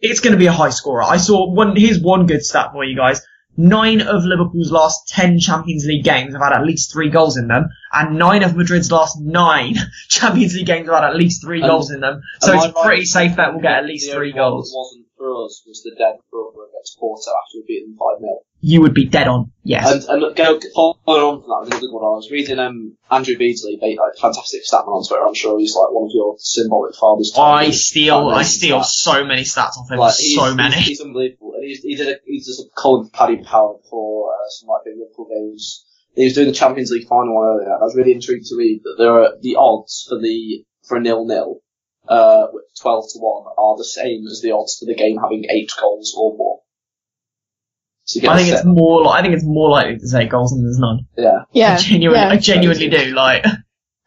[0.00, 1.04] it's going to be a high scorer.
[1.04, 3.22] I saw one, here's one good stat for you guys.
[3.56, 7.46] Nine of Liverpool's last ten Champions League games have had at least three goals in
[7.48, 9.76] them, and nine of Madrid's last nine
[10.08, 12.20] Champions League games have had at least three And- goals in them.
[12.40, 14.70] So it's right pretty safe bet we'll get at least the three one goals.
[14.72, 18.20] That wasn't for us was the dead brother against Porto after we beat them five
[18.20, 19.52] 0 You would be dead on.
[19.62, 19.86] Yes.
[19.92, 22.04] And, and look, go, following on from that, was another good one.
[22.04, 25.26] I was reading um, Andrew Beasley, like, fantastic statman on Twitter.
[25.26, 27.32] I'm sure he's like one of your symbolic fathers.
[27.36, 29.98] I steal, I steal so many stats off him.
[29.98, 30.74] Like, he's, so many.
[30.76, 31.52] He's, he's unbelievable.
[31.54, 34.68] And he's, he did a, he does a column for Paddy Power for uh, some
[34.68, 35.84] like big Liverpool games.
[36.16, 37.72] He was doing the Champions League final one earlier.
[37.72, 40.96] and I was really intrigued to read that there are the odds for the for
[40.96, 41.60] a nil nil,
[42.08, 42.46] uh,
[42.80, 46.14] twelve to one, are the same as the odds for the game having eight goals
[46.16, 46.60] or more.
[48.06, 50.06] So you get I a think it's more, li- I think it's more likely to
[50.08, 51.06] say goals than there's none.
[51.16, 51.42] yeah.
[51.52, 51.74] Yeah.
[51.74, 52.28] I genuinely, yeah.
[52.30, 53.14] I genuinely do.
[53.14, 53.44] Like,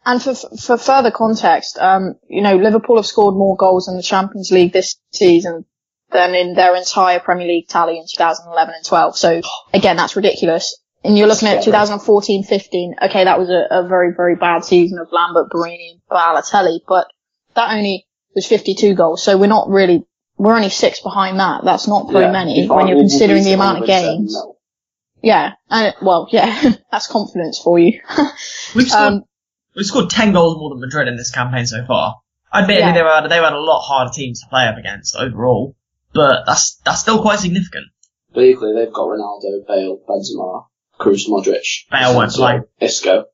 [0.06, 4.02] And for for further context, um, you know, Liverpool have scored more goals in the
[4.02, 5.66] Champions League this season
[6.10, 9.16] than in their entire Premier League tally in 2011 and 12.
[9.18, 9.40] So
[9.74, 10.76] again, that's ridiculous.
[11.04, 13.02] And you're looking at 2014-15.
[13.02, 17.06] Okay, that was a, a very very bad season of Lambert, Borini, and Balotelli, but
[17.54, 19.22] that only was 52 goals.
[19.22, 20.04] So we're not really
[20.40, 21.64] we're only six behind that.
[21.64, 22.32] That's not very Yeah.
[22.32, 24.32] many when you're we'll- we'll considering the amount of 107 games.
[24.34, 24.56] nil.
[25.22, 28.00] Yeah, and it, well, yeah, that's confidence for you.
[28.74, 29.22] we've scored, um,
[29.76, 32.16] we've scored 10 goals more than Madrid in this campaign so far.
[32.52, 32.94] I admittedly, Yeah.
[32.94, 35.76] they were, they had a lot harder teams to play up against overall,
[36.14, 37.86] but that's, that's still quite significant.
[38.32, 40.64] But equally, they've got Ronaldo, Bale, Benzema,
[40.98, 43.24] Kroos, Modric, Bale won't Asensio, Isco.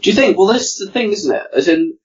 [0.00, 0.36] Do you think?
[0.38, 1.42] Well, this is the thing, isn't it?
[1.54, 1.98] As in,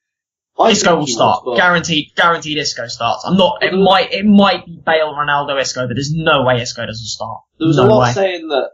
[0.59, 1.43] I Isco will start.
[1.45, 3.23] but- Guaranteed, guaranteed Isco starts.
[3.25, 6.85] I'm not, it might, it might be Bale, Ronaldo, Isco, but there's no way Isco
[6.85, 7.41] doesn't start.
[7.59, 8.13] There was no a lot way.
[8.13, 8.71] saying that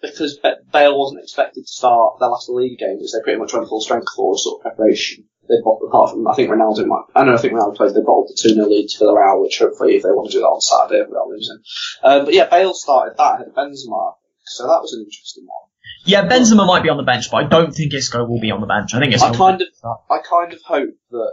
[0.00, 3.52] because Ba- Bale wasn't expected to start their last league game, games, they pretty much
[3.52, 5.24] went full strength for sort of preparation.
[5.48, 7.04] They bottled, apart from I think Ronaldo might.
[7.14, 7.94] I know I think Ronaldo played.
[7.94, 10.40] They bottled the two 0 lead to Villarreal, which hopefully if they want to do
[10.40, 11.58] that on Saturday without losing.
[12.02, 14.14] Um, but yeah, Bale started that ahead of Benzema,
[14.46, 15.68] so that was an interesting one.
[16.04, 18.60] Yeah, Benzema might be on the bench, but I don't think Isco will be on
[18.60, 18.92] the bench.
[18.94, 19.68] I think Isco I kind of.
[20.10, 21.32] I kind of hope that,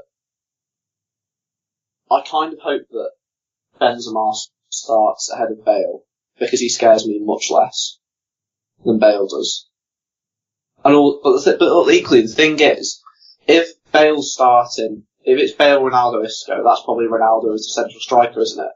[2.12, 3.12] I kind of hope that
[3.82, 4.34] Benzema
[4.70, 6.04] starts ahead of Bale
[6.40, 7.98] because he scares me much less
[8.86, 9.68] than Bale does.
[10.86, 13.02] And all, but the th- but equally the thing is,
[13.48, 18.40] if Bale's starting, if it's Bale, Ronaldo, Isco, that's probably Ronaldo as the central striker,
[18.40, 18.72] isn't it?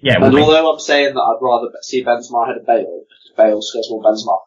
[0.00, 0.40] Yeah, it And be.
[0.42, 4.02] although I'm saying that I'd rather see Benzema ahead of Bale, because Bale scares more
[4.02, 4.38] Benzema,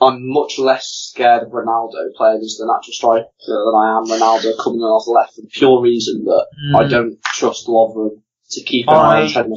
[0.00, 4.56] I'm much less scared of Ronaldo playing as the natural striker than I am Ronaldo
[4.62, 6.90] coming in off the left for the pure reason that I Mm.
[6.90, 9.52] don't trust Lovren to keep an eye on Trent.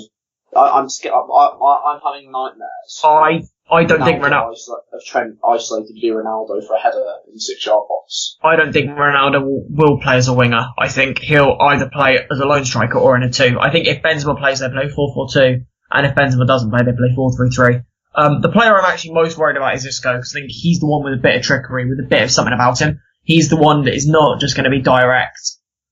[0.56, 1.14] I, I'm scared.
[1.14, 3.02] I, I, I'm having nightmares.
[3.04, 7.40] I, I don't think Ronaldo, of Trent isolated via Ronaldo for a header in the
[7.40, 8.38] six yard box.
[8.44, 10.66] I don't think Ronaldo will, will play as a winger.
[10.78, 13.58] I think he'll either play as a lone striker or in a two.
[13.62, 17.16] I think if Benzema plays, they play 4-4-2, and if Benzema doesn't play, they play
[17.16, 17.86] 4-3-3.
[18.14, 20.88] Um, the player I'm actually most worried about is Isco, because I think he's the
[20.88, 23.02] one with a bit of trickery, with a bit of something about him.
[23.24, 25.40] He's the one that is not just going to be direct.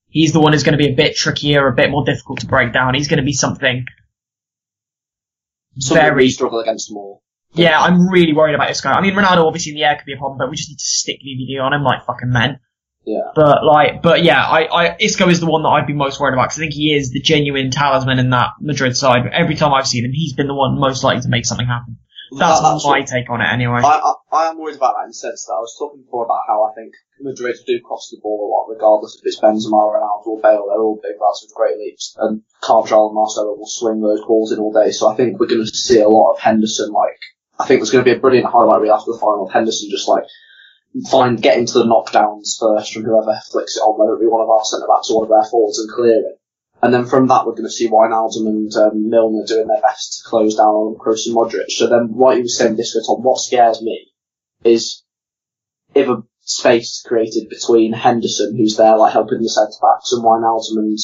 [0.08, 2.46] He's the one who's going to be a bit trickier, a bit more difficult to
[2.46, 2.94] break down.
[2.94, 3.86] He's going to be something
[5.78, 7.20] Something very we struggle against more.
[7.54, 8.88] yeah, I'm really worried about Isco.
[8.88, 10.78] I mean, Ronaldo obviously in the air could be a problem, but we just need
[10.78, 12.60] to stick VVD on him like fucking men.
[13.04, 13.30] Yeah.
[13.34, 16.34] But like, but yeah, I, I Isco is the one that I'd be most worried
[16.34, 19.22] about because I think he is the genuine talisman in that Madrid side.
[19.32, 21.98] Every time I've seen him, he's been the one most likely to make something happen.
[22.32, 23.80] That's, That- that's my what- take on it anyway.
[23.82, 26.24] I, I, I am worried about that in the sense that I was talking before
[26.24, 29.76] about how I think Madrid do cross the ball a lot, regardless if it's Benzema,
[29.76, 30.66] Ronaldo, or Bale.
[30.68, 34.52] They're all big lads with great leaps, and Carvajal and Marcelo will swing those balls
[34.52, 34.90] in all day.
[34.92, 36.92] So I think we're going to see a lot of Henderson.
[36.92, 37.18] Like
[37.58, 39.90] I think there's going to be a brilliant highlight reel after the final of Henderson
[39.90, 40.24] just like
[41.10, 44.40] find getting to the knockdowns first from whoever flicks it on, whether it be one
[44.42, 46.39] of our centre backs or one of their forwards, and clear it.
[46.82, 50.22] And then from that, we're going to see Wijnaldum and um, Milner doing their best
[50.22, 51.70] to close down Kroos and Modric.
[51.70, 54.06] So then, what you were saying, this on what scares me
[54.64, 55.02] is
[55.94, 60.24] if a space is created between Henderson, who's there like helping the centre backs, and
[60.24, 60.98] Wijnaldum and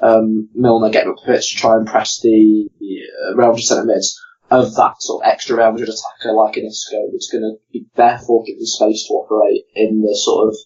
[0.00, 3.84] um, Milner getting up the pitch to try and press the uh, Real Madrid centre
[3.84, 4.18] mids
[4.50, 7.86] of that sort of extra Real Madrid attacker like an Isco, that's going to be
[7.96, 10.56] therefore given space to operate in the sort of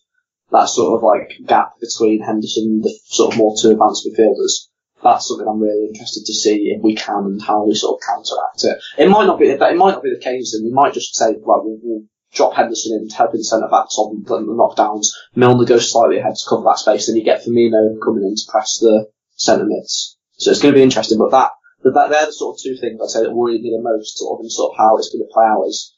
[0.53, 4.69] that sort of like gap between Henderson and the sort of more two advanced midfielders.
[5.03, 8.07] That's something I'm really interested to see if we can and how we sort of
[8.07, 9.03] counteract it.
[9.03, 11.27] It might not be, it might not be the case, and we might just say,
[11.27, 15.09] right, we'll, we'll drop Henderson in, helping the centre backs on the, knockdowns.
[15.35, 18.43] Milner goes slightly ahead to cover that space, then you get Firmino coming in to
[18.49, 20.17] press the centre mids.
[20.39, 21.51] So it's going to be interesting, but that,
[21.83, 24.39] that they're the sort of two things I'd say that worry me the most, sort
[24.39, 25.65] of in sort of how it's going to play out.
[25.67, 25.95] Is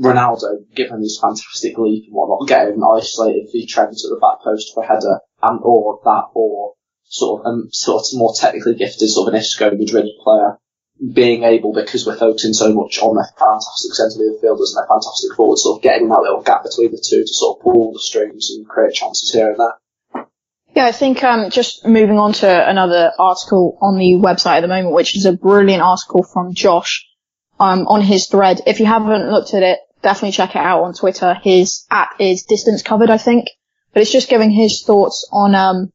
[0.00, 4.72] Ronaldo, given his fantastic leap and whatnot, getting isolated via Trent to the back post
[4.74, 9.08] for a header, and or that, or sort of um, sort of more technically gifted
[9.08, 10.58] sort of an Isco Madrid player
[11.12, 15.36] being able because we're focusing so much on their fantastic centre midfielders and their fantastic
[15.36, 17.98] forwards, sort of getting that little gap between the two to sort of pull the
[17.98, 20.26] strings and create chances here and there.
[20.74, 24.68] Yeah, I think um, just moving on to another article on the website at the
[24.68, 27.06] moment, which is a brilliant article from Josh
[27.58, 28.60] um, on his thread.
[28.66, 31.34] If you haven't looked at it, definitely check it out on Twitter.
[31.42, 33.48] His app is distance covered, I think,
[33.92, 35.92] but it's just giving his thoughts on um,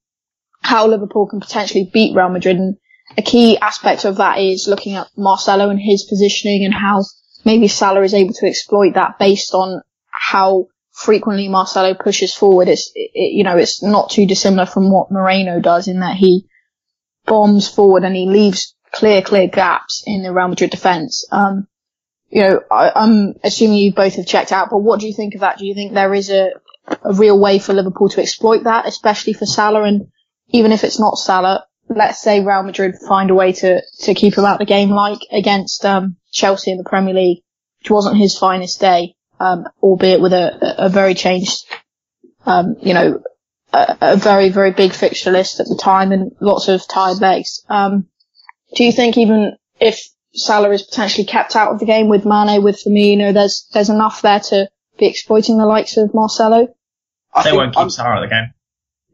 [0.62, 2.58] how Liverpool can potentially beat Real Madrid.
[2.58, 2.78] And
[3.18, 7.04] a key aspect of that is looking at Marcelo and his positioning and how
[7.46, 12.68] maybe Salah is able to exploit that based on how frequently Marcelo pushes forward.
[12.68, 16.46] It's, it, you know, it's not too dissimilar from what Moreno does in that he
[17.26, 21.26] bombs forward and he leaves clear, clear gaps in the Real Madrid defence.
[21.32, 21.68] Um,
[22.32, 25.36] you know, I, I'm assuming you both have checked out, but what do you think
[25.36, 25.58] of that?
[25.58, 26.52] Do you think there is a,
[26.88, 30.08] a real way for Liverpool to exploit that, especially for Salah and
[30.50, 34.38] even if it's not Salah, let's say Real Madrid find a way to, to keep
[34.38, 37.44] him out of the game, like against um, Chelsea in the Premier League,
[37.80, 41.66] which wasn't his finest day, um, albeit with a, a very changed,
[42.46, 43.22] um, you know,
[43.74, 47.64] a, a, very, very big fixture list at the time and lots of tired legs.
[47.70, 48.08] Um,
[48.76, 52.64] do you think even if Salah is potentially kept out of the game with Mane,
[52.64, 56.68] with Firmino, there's there's enough there to be exploiting the likes of Marcelo?
[57.34, 58.54] I they won't keep I'm, Salah out of the game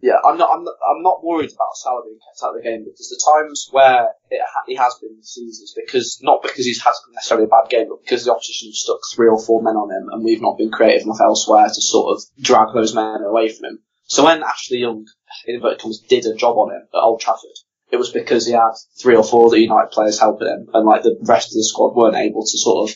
[0.01, 2.69] yeah, I'm not, I'm not, I'm not worried about Salah being kept out of the
[2.69, 6.65] game because the times where ha- he has been this season is because, not because
[6.65, 9.75] he's had necessarily a bad game, but because the opposition stuck three or four men
[9.75, 13.21] on him and we've not been creative enough elsewhere to sort of drag those men
[13.23, 13.79] away from him.
[14.05, 15.07] So when Ashley Young,
[15.45, 17.57] in inverted commas, did a job on him at Old Trafford,
[17.91, 18.71] it was because he had
[19.01, 21.63] three or four of the United players helping him and like the rest of the
[21.63, 22.95] squad weren't able to sort of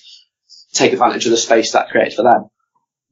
[0.73, 2.49] take advantage of the space that created for them.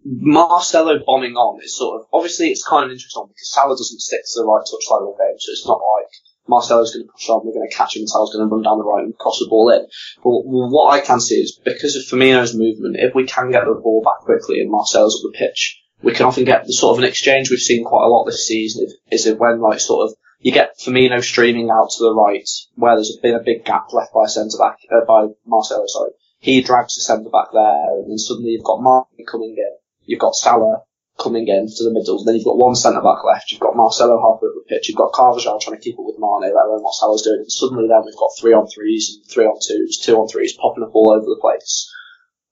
[0.04, 4.22] Marcelo bombing on is sort of obviously it's kind of interesting because Salah doesn't stick
[4.24, 6.10] to the right touchline all game, so it's not like
[6.48, 8.64] Marcelo's going to push on, we're going to catch him, and Salah's going to run
[8.64, 9.86] down the right and cross the ball in.
[10.24, 13.76] But what I can see is because of Firmino's movement, if we can get the
[13.76, 17.04] ball back quickly and Marcelo's up the pitch, we can often get the sort of
[17.04, 18.88] an exchange we've seen quite a lot this season.
[19.12, 22.96] Is it when like sort of you get Firmino streaming out to the right where
[22.96, 26.12] there's been a big gap left by centre back uh, by Marcelo, sorry.
[26.40, 29.76] He drags the centre back there, and then suddenly you've got Mark coming in
[30.10, 30.82] You've got Salah
[31.20, 32.24] coming in to the middle.
[32.24, 33.52] Then you've got one centre back left.
[33.52, 34.90] You've got Marcelo halfway up the pitch.
[34.90, 37.46] You've got Carvajal trying to keep up with Mane, let what Salah's doing.
[37.46, 40.58] And suddenly then we've got three on threes and three on twos, two on threes
[40.58, 41.94] popping up all over the place.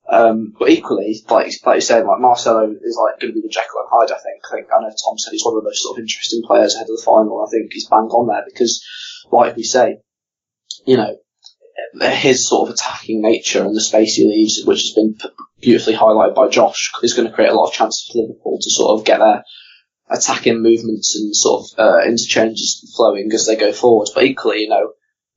[0.10, 3.52] Um, but equally, like, like you're saying, like Marcelo is like going to be the
[3.52, 4.12] Jekyll and Hyde.
[4.12, 4.41] I think.
[4.50, 6.76] I think I know Tom said he's one of the most sort of interesting players
[6.76, 7.46] ahead of the final.
[7.46, 8.86] I think he's bang on there because,
[9.32, 9.98] like we say,
[10.86, 11.17] you know,
[12.02, 15.17] his sort of attacking nature and the space he leaves, which has been
[15.62, 18.70] beautifully highlighted by Josh, is going to create a lot of chances for Liverpool to
[18.70, 19.43] sort of get their
[20.10, 24.08] attacking movements and sort of uh, interchanges flowing as they go forward.
[24.13, 24.93] But equally, you know,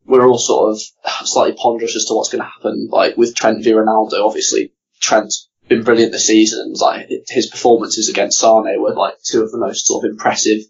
[0.07, 2.89] we're all sort of slightly ponderous as to what's going to happen.
[2.91, 6.75] Like with Trent v Ronaldo, obviously Trent's been brilliant this season.
[6.75, 10.61] Like his performances against Sane were like two of the most sort of impressive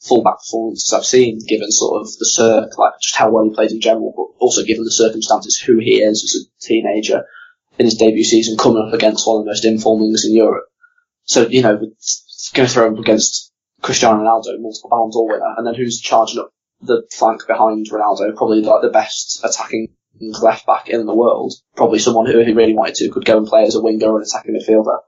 [0.00, 3.72] fullback performances I've seen, given sort of the circ, like just how well he plays
[3.72, 7.24] in general, but also given the circumstances, who he is as a teenager
[7.78, 10.64] in his debut season, coming up against one of the most informed wingers in Europe.
[11.24, 15.66] So, you know, going to throw him against Cristiano Ronaldo, multiple Ballon d'Or winner, and
[15.66, 19.88] then who's charging up the flank behind Ronaldo, probably like the best attacking
[20.20, 21.52] left back in the world.
[21.76, 24.08] Probably someone who, if he really wanted to, could go and play as a winger
[24.08, 24.98] or an attacking midfielder.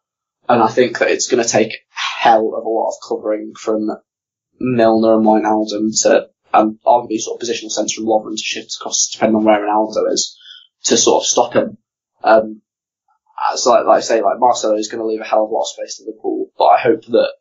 [0.48, 3.90] And I think that it's going to take hell of a lot of covering from
[4.58, 9.10] Milner and Wijnaldum to, and arguably sort of positional sense from Lovren to shift across
[9.12, 10.38] depending on where Ronaldo is
[10.84, 11.78] to sort of stop him.
[12.22, 12.62] Um,
[13.56, 15.54] so like, like I say, like Marcelo is going to leave a hell of a
[15.54, 17.32] lot of space to the pool, but I hope that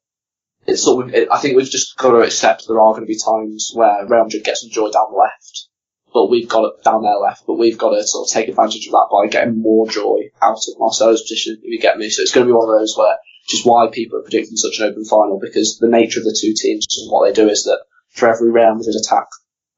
[0.67, 3.07] it's sort of, it, I think we've just got to accept there are going to
[3.07, 5.67] be times where Real Madrid gets some joy down the left,
[6.13, 8.85] but we've got it down their left, but we've got to sort of take advantage
[8.87, 12.09] of that by getting more joy out of Marcelo's position, if you get me.
[12.09, 13.17] So it's going to be one of those where
[13.51, 16.37] which is why people are predicting such an open final because the nature of the
[16.39, 19.25] two teams and what they do is that for every Real Madrid attack,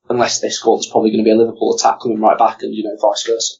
[0.09, 2.73] unless they score, there's probably going to be a Liverpool attack coming right back, and
[2.73, 3.55] you know vice versa.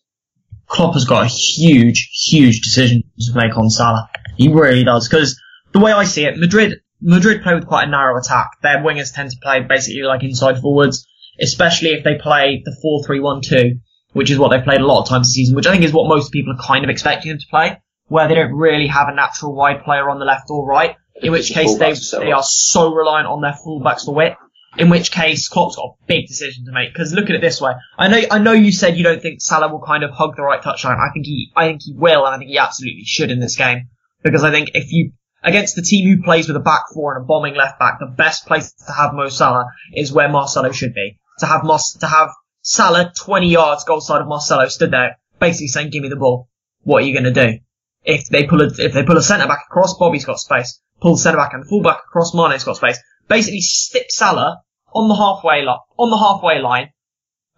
[0.68, 4.10] Klopp has got a huge, huge decision to make on Salah.
[4.38, 5.40] He really does because
[5.72, 8.52] the way I see it, Madrid Madrid play with quite a narrow attack.
[8.62, 11.06] Their wingers tend to play basically like inside forwards,
[11.40, 12.76] especially if they play the
[13.08, 13.80] 4-3-1-2,
[14.14, 15.94] which is what they've played a lot of times this season, which I think is
[15.94, 17.78] what most people are kind of expecting them to play
[18.08, 20.96] where they don't really have a natural wide player on the left or right.
[21.16, 24.36] In which case they they are so reliant on their fullbacks for width.
[24.78, 26.92] In which case, Klopp's got a big decision to make.
[26.92, 27.74] Because look at it this way.
[27.98, 30.42] I know, I know you said you don't think Salah will kind of hug the
[30.42, 30.98] right touchline.
[30.98, 33.56] I think he, I think he will, and I think he absolutely should in this
[33.56, 33.90] game.
[34.24, 35.12] Because I think if you,
[35.44, 38.06] against the team who plays with a back four and a bombing left back, the
[38.06, 41.20] best place to have Mo Salah is where Marcelo should be.
[41.40, 42.30] To have Mos, to have
[42.62, 46.48] Salah 20 yards goal side of Marcelo stood there, basically saying, give me the ball.
[46.84, 47.60] What are you going to do?
[48.04, 50.80] If they pull a, if they pull a centre back across, Bobby's got space.
[51.02, 54.62] Pull the centre back and full back across, Mane's got space basically stick Salah
[54.94, 56.90] on the halfway line, on the halfway line,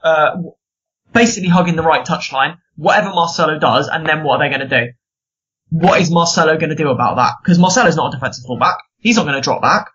[0.03, 0.37] uh,
[1.13, 4.85] basically hugging the right touchline, whatever Marcelo does, and then what are they going to
[4.85, 4.91] do?
[5.77, 7.33] What is Marcelo going to do about that?
[7.43, 8.77] Because Marcelo's not a defensive fullback.
[8.99, 9.89] He's not going to drop back.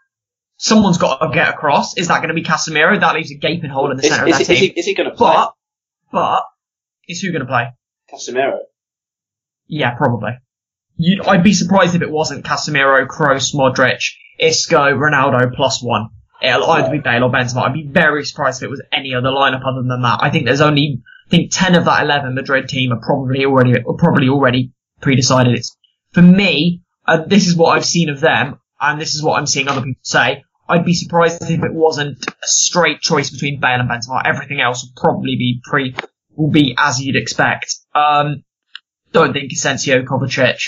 [0.59, 1.97] Someone's got to get across.
[1.97, 3.01] Is that going to be Casemiro?
[3.01, 4.85] That leaves a gaping hole in the Is, centre is, of that he- he, is
[4.85, 5.33] he going to play?
[5.33, 5.53] But,
[6.13, 6.43] but,
[7.09, 7.69] is who going to play?
[8.13, 8.59] Casemiro.
[9.69, 10.33] Yeah, probably.
[10.97, 14.03] You, I'd be surprised if it wasn't Casemiro, Kroos, Modric,
[14.39, 16.11] Isco, Ronaldo plus one.
[16.43, 17.69] It'll either be Bale or Benzema.
[17.69, 20.19] I'd be very surprised if it was any other lineup other than that.
[20.23, 23.79] I think there's only, I think 10 of that 11 Madrid team are probably already,
[23.79, 25.55] are probably already pre-decided.
[25.55, 25.77] It's,
[26.13, 29.47] for me, uh, this is what I've seen of them, and this is what I'm
[29.47, 30.45] seeing other people say.
[30.69, 34.23] I'd be surprised if it wasn't a straight choice between Bale and Benzema.
[34.25, 35.97] Everything else would probably be pre,
[36.37, 37.75] will be as you'd expect.
[37.95, 38.45] Um,
[39.13, 40.61] don't think Asensio, Kovacic,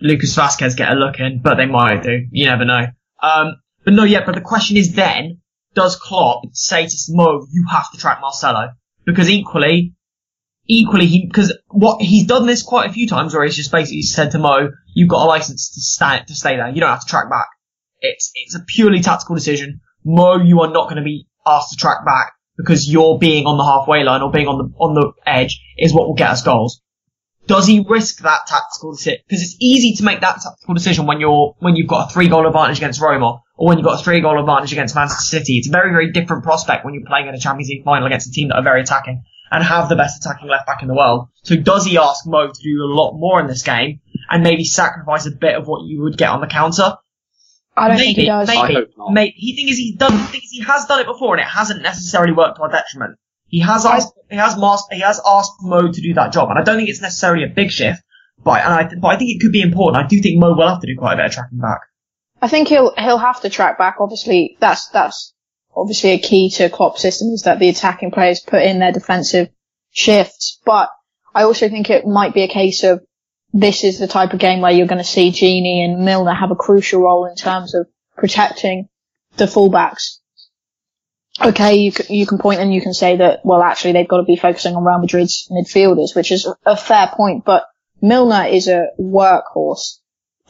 [0.00, 2.26] Lucas Vázquez get a look in, but they might do.
[2.30, 2.86] You never know.
[3.22, 5.40] Um, but no, yeah, but the question is then,
[5.74, 8.72] does Klopp say to Mo, you have to track Marcelo?
[9.06, 9.93] Because equally,
[10.66, 14.02] equally he, because what, he's done this quite a few times where he's just basically
[14.02, 16.68] said to Mo, you've got a license to stay, to stay there.
[16.68, 17.48] You don't have to track back.
[18.00, 19.80] It's, it's a purely tactical decision.
[20.04, 23.56] Mo, you are not going to be asked to track back because you're being on
[23.56, 26.42] the halfway line or being on the, on the edge is what will get us
[26.42, 26.80] goals
[27.46, 29.20] does he risk that tactical decision?
[29.26, 32.28] Because it's easy to make that tactical decision when you're when you've got a three
[32.28, 35.58] goal advantage against Roma or when you've got a three goal advantage against Manchester City.
[35.58, 38.28] It's a very very different prospect when you're playing in a Champions League final against
[38.28, 39.24] a team that are very attacking
[39.54, 41.28] and have the best attacking left back in the world.
[41.44, 44.64] So does he ask Mo to do a lot more in this game and maybe
[44.64, 46.96] sacrifice a bit of what you would get on the counter?
[47.76, 48.48] I don't maybe, think he does.
[48.48, 49.12] maybe, I hope not.
[49.12, 50.12] Maybe he thinks he's done.
[50.26, 53.16] Thinks he has done it before, and it hasn't necessarily worked to our detriment.
[53.46, 54.12] He has asked.
[54.30, 54.92] He has asked.
[54.92, 57.48] He has asked Mo to do that job, and I don't think it's necessarily a
[57.48, 58.02] big shift.
[58.42, 60.04] But and I, but I think it could be important.
[60.04, 61.80] I do think Mo will have to do quite a bit of tracking back.
[62.40, 63.96] I think he'll he'll have to track back.
[63.98, 65.33] Obviously, that's that's
[65.76, 69.48] obviously a key to Klopp's system is that the attacking players put in their defensive
[69.90, 70.60] shifts.
[70.64, 70.90] But
[71.34, 73.04] I also think it might be a case of
[73.52, 76.50] this is the type of game where you're going to see Gini and Milner have
[76.50, 78.88] a crucial role in terms of protecting
[79.36, 80.18] the fullbacks.
[81.40, 84.18] Okay, you can, you can point and you can say that, well, actually they've got
[84.18, 87.66] to be focusing on Real Madrid's midfielders, which is a fair point, but
[88.00, 89.98] Milner is a workhorse.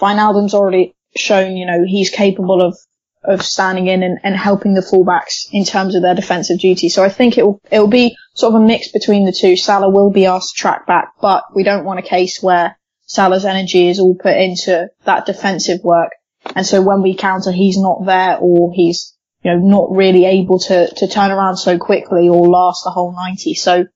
[0.00, 2.76] Wijnaldum's already shown, you know, he's capable of,
[3.24, 6.88] of standing in and, and helping the fullbacks in terms of their defensive duty.
[6.88, 9.56] So I think it will, it will be sort of a mix between the two.
[9.56, 13.44] Salah will be asked to track back, but we don't want a case where Salah's
[13.44, 16.10] energy is all put into that defensive work.
[16.54, 20.58] And so when we counter, he's not there or he's, you know, not really able
[20.60, 23.54] to, to turn around so quickly or last the whole 90.
[23.54, 23.86] So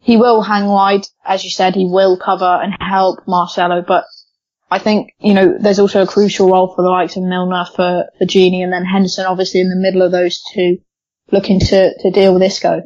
[0.00, 1.06] he will hang wide.
[1.24, 4.04] As you said, he will cover and help Marcelo, but
[4.70, 8.04] I think, you know, there's also a crucial role for the likes of Milner, for,
[8.18, 10.78] for Gini, and then Henderson obviously in the middle of those two
[11.30, 12.82] looking to, to deal with Isco.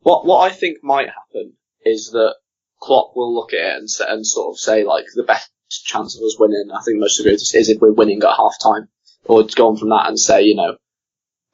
[0.00, 1.52] What what I think might happen
[1.84, 2.34] is that
[2.80, 5.50] Klopp will look at it and, and sort of say like the best
[5.84, 6.70] chance of us winning.
[6.74, 8.88] I think most agree with this is if we're winning at half time,
[9.24, 10.76] or go on from that and say you know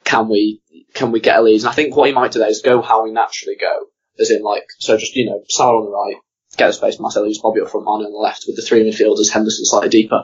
[0.04, 0.62] can we
[0.94, 1.60] can we get a lead?
[1.60, 3.86] And I think what he might do there is go how we naturally go,
[4.18, 6.22] as in like so just you know Salah on the right,
[6.58, 9.32] get a space, Marcelo use Bobby up front, on the left with the three midfielders,
[9.32, 10.22] Henderson slightly deeper.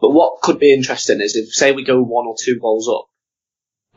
[0.00, 3.06] But what could be interesting is if say we go one or two goals up,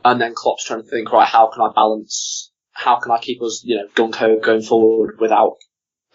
[0.04, 3.42] and then Klopp's trying to think right how can I balance how can I keep
[3.42, 5.56] us, you know, gung ho going forward without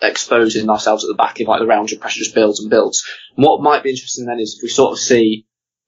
[0.01, 3.05] exposing ourselves at the back if like the round of pressure just builds and builds.
[3.35, 5.45] And what might be interesting then is if we sort of see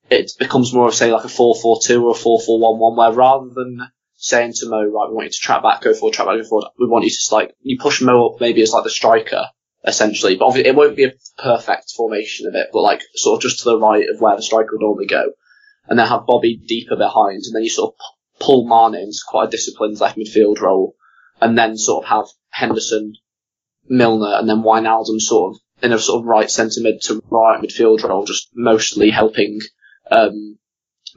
[0.10, 3.80] it becomes more of say like a 4-4-2 or a 4-4-1-1 where rather than
[4.16, 6.48] saying to Mo, right, we want you to track back, go forward, track back, go
[6.48, 9.46] forward, we want you to like, you push Mo up maybe as like the striker
[9.84, 13.42] essentially, but obviously it won't be a perfect formation of it, but like sort of
[13.42, 15.32] just to the right of where the striker would normally go.
[15.88, 18.00] And then have Bobby deeper behind and then you sort of
[18.46, 20.96] pull Mane into quite a disciplined left midfield role
[21.42, 23.14] and then sort of have Henderson,
[23.88, 27.62] Milner, and then Wijnaldum sort of in a sort of right centre mid to right
[27.62, 29.60] midfield role, just mostly helping,
[30.10, 30.58] um,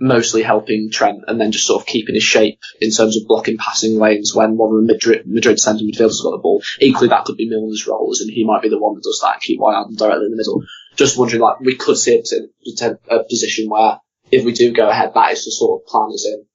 [0.00, 3.58] mostly helping Trent, and then just sort of keeping his shape in terms of blocking
[3.58, 6.62] passing lanes when one of the Madrid, Madrid centre midfielders got the ball.
[6.80, 9.34] Equally, that could be Milner's roles, and he might be the one that does that
[9.34, 10.62] and keep Wijnaldum directly in the middle.
[10.96, 13.98] Just wondering, like, we could see a, a position where
[14.30, 16.46] if we do go ahead, that is the sort of plan as in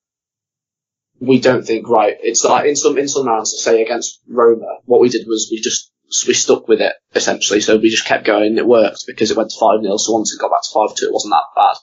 [1.20, 2.16] we don't think right.
[2.22, 5.62] It's like in some in some rounds, say against Roma, what we did was we
[5.62, 5.91] just
[6.28, 7.62] we stuck with it essentially.
[7.62, 8.48] So we just kept going.
[8.48, 10.74] And it worked because it went to five 0 So once it got back to
[10.74, 11.76] five two, it wasn't that bad.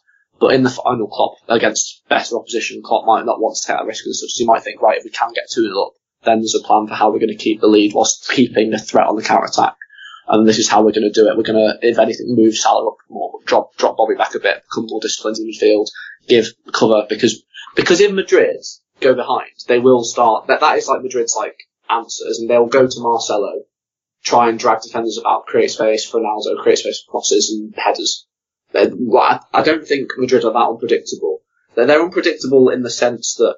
[0.43, 3.87] But in the final, Klopp against better opposition, Klopp might not want to take that
[3.87, 4.33] risk and such.
[4.33, 5.93] So you might think, right, if we can get two 0 up,
[6.25, 8.79] then there's a plan for how we're going to keep the lead whilst keeping the
[8.81, 9.77] threat on the counter attack.
[10.27, 11.37] And this is how we're going to do it.
[11.37, 14.65] We're going to, if anything, move Salah up more, drop drop Bobby back a bit,
[14.65, 15.89] become more disciplined in the field,
[16.27, 17.45] give cover because
[17.77, 18.65] because in Madrid
[18.99, 20.49] go behind, they will start.
[20.49, 23.61] That that is like Madrid's like answers, and they'll go to Marcelo,
[24.25, 28.27] try and drag defenders about, create space for Ronaldo, create space for crosses and headers.
[28.75, 31.41] I, don't think Madrid are that unpredictable.
[31.75, 33.57] They're, unpredictable in the sense that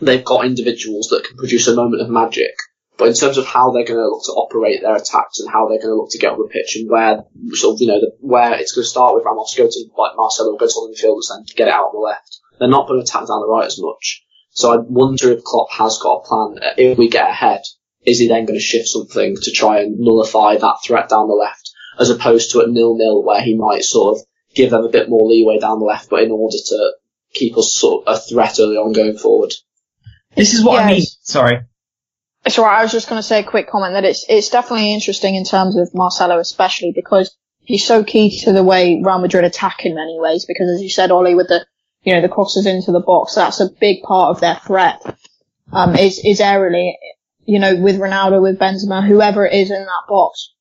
[0.00, 2.54] they've got individuals that can produce a moment of magic.
[2.96, 5.68] But in terms of how they're going to look to operate their attacks and how
[5.68, 7.22] they're going to look to get on the pitch and where
[7.52, 10.16] sort of you know the, where it's going to start with Ramos go to like
[10.16, 12.40] Marcelo go to the midfielders and get it out on the left.
[12.58, 14.24] They're not going to attack down the right as much.
[14.50, 16.58] So I wonder if Klopp has got a plan.
[16.76, 17.62] If we get ahead,
[18.04, 21.34] is he then going to shift something to try and nullify that threat down the
[21.34, 21.67] left,
[21.98, 24.24] as opposed to at nil nil where he might sort of
[24.54, 26.92] give them a bit more leeway down the left, but in order to
[27.32, 29.52] keep us sort of a threat early on going forward.
[30.36, 30.82] This is what yes.
[30.82, 31.02] I mean.
[31.22, 31.60] Sorry.
[32.44, 32.78] It's alright.
[32.78, 35.44] I was just going to say a quick comment that it's it's definitely interesting in
[35.44, 39.94] terms of Marcelo, especially because he's so key to the way Real Madrid attack in
[39.94, 40.46] many ways.
[40.46, 41.66] Because as you said, Olli, with the
[42.02, 45.02] you know the crosses into the box, that's a big part of their threat.
[45.72, 46.92] Um, is is aerially,
[47.44, 50.54] you know, with Ronaldo, with Benzema, whoever it is in that box.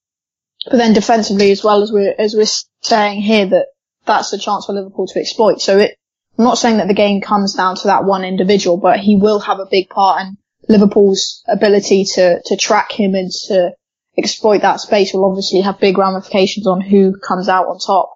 [0.70, 2.46] But then defensively as well as we're as we're
[2.82, 3.68] saying here that
[4.06, 5.62] that's the chance for Liverpool to exploit.
[5.62, 5.98] So it,
[6.38, 9.40] I'm not saying that the game comes down to that one individual, but he will
[9.40, 10.38] have a big part in
[10.68, 13.72] Liverpool's ability to, to track him and to
[14.18, 18.14] exploit that space will obviously have big ramifications on who comes out on top.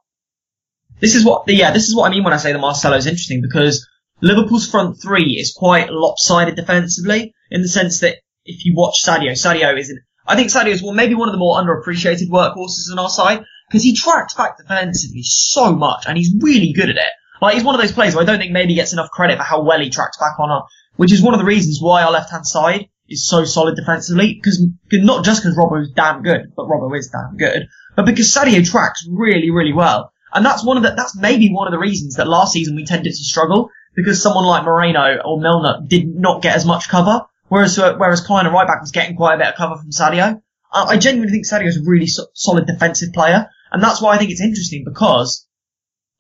[1.00, 3.42] This is what, yeah, this is what I mean when I say that is interesting
[3.42, 3.88] because
[4.22, 9.32] Liverpool's front three is quite lopsided defensively in the sense that if you watch Sadio,
[9.32, 13.00] Sadio isn't, I think Sadio is well, maybe one of the more underappreciated workhorses on
[13.00, 17.12] our side because he tracks back defensively so much and he's really good at it.
[17.42, 19.44] Like he's one of those players who I don't think maybe gets enough credit for
[19.44, 20.68] how well he tracks back on our,
[20.98, 24.36] which is one of the reasons why our left hand side is so solid defensively.
[24.36, 28.28] Because not just because Robbo is damn good, but Robbo is damn good, but because
[28.28, 30.12] Sadio tracks really, really well.
[30.34, 32.86] And that's one of the, that's maybe one of the reasons that last season we
[32.86, 37.26] tended to struggle because someone like Moreno or Milner did not get as much cover,
[37.52, 40.42] whereas uh, whereas Clyne right back was getting quite a bit of cover from Sadio.
[40.72, 44.16] Uh, I genuinely think Sadio is a really so- solid defensive player, and that's why
[44.16, 45.46] I think it's interesting because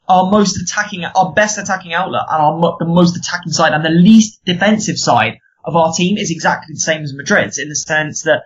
[0.09, 3.89] our most attacking, our best attacking outlet and our the most attacking side and the
[3.89, 8.23] least defensive side of our team is exactly the same as Madrid's in the sense
[8.23, 8.43] that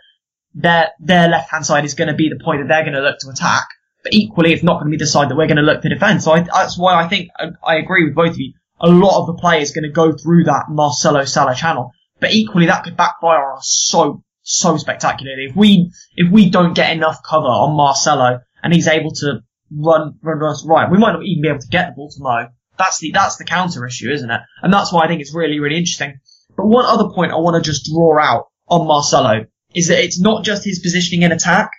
[0.53, 3.01] their their left hand side is going to be the point that they're going to
[3.01, 3.67] look to attack,
[4.03, 5.89] but equally it's not going to be the side that we're going to look to
[5.89, 6.21] defend.
[6.21, 8.53] So I, that's why I think I, I agree with both of you.
[8.79, 11.91] A lot of the players going to go through that Marcelo Salah channel,
[12.25, 16.73] but equally that could backfire on us so so spectacularly if we if we don't
[16.73, 20.89] get enough cover on Marcelo and he's able to run run us right.
[20.89, 22.47] We might not even be able to get the ball to Mo.
[22.79, 24.41] That's the that's the counter issue, isn't it?
[24.63, 26.19] And that's why I think it's really really interesting.
[26.57, 29.45] But one other point I want to just draw out on Marcelo
[29.75, 31.69] is that it's not just his positioning in attack;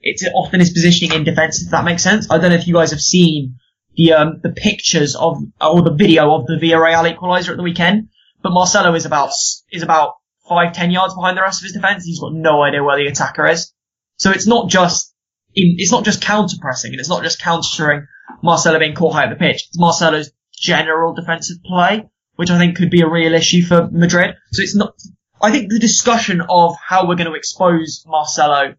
[0.00, 1.62] it's often his positioning in defence.
[1.62, 2.30] If that makes sense.
[2.30, 3.56] I don't know if you guys have seen
[3.96, 8.08] the um, the pictures of or the video of the Villarreal equaliser at the weekend.
[8.46, 9.32] But Marcelo is about
[9.72, 10.12] is about
[10.48, 12.04] five ten yards behind the rest of his defence.
[12.04, 13.72] He's got no idea where the attacker is.
[14.18, 15.12] So it's not just
[15.56, 18.06] in, it's not just counter pressing and it's not just countering
[18.44, 19.66] Marcelo being caught high at the pitch.
[19.66, 24.36] It's Marcelo's general defensive play, which I think could be a real issue for Madrid.
[24.52, 24.94] So it's not,
[25.42, 28.76] I think the discussion of how we're going to expose Marcelo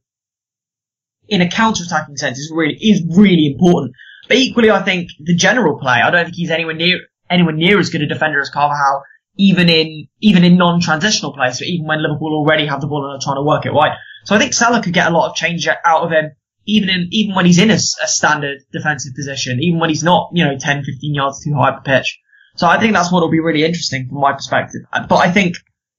[1.27, 3.95] in a counter-attacking sense is really, is really important.
[4.29, 6.99] But equally, I think the general play, I don't think he's anywhere near,
[7.29, 9.03] anywhere near as good a defender as Carvajal,
[9.37, 11.51] even in, even in non-transitional play.
[11.51, 13.95] So even when Liverpool already have the ball and are trying to work it wide.
[14.25, 16.31] So I think Salah could get a lot of change out of him
[16.67, 20.29] even in, even when he's in a, a, standard defensive position, even when he's not,
[20.33, 22.19] you know, 10, 15 yards too high up the pitch.
[22.55, 24.81] So I think that's what will be really interesting from my perspective.
[24.91, 25.55] But I think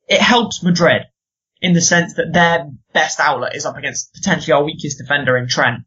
[0.08, 1.02] it helps Madrid
[1.60, 5.48] in the sense that their best outlet is up against potentially our weakest defender in
[5.48, 5.84] Trent.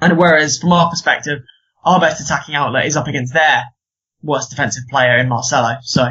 [0.00, 1.40] And whereas from our perspective,
[1.84, 3.64] our best attacking outlet is up against their
[4.22, 5.76] worst defensive player in Marcelo.
[5.82, 6.10] So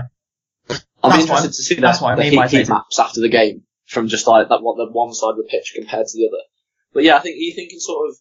[1.04, 3.30] I'll be interested to see that, that's what I mean heat, heat maps after the
[3.30, 6.28] game from just like that, what the one side of the pitch compared to the
[6.28, 6.44] other.
[6.94, 8.16] But yeah, I think you thinking sort of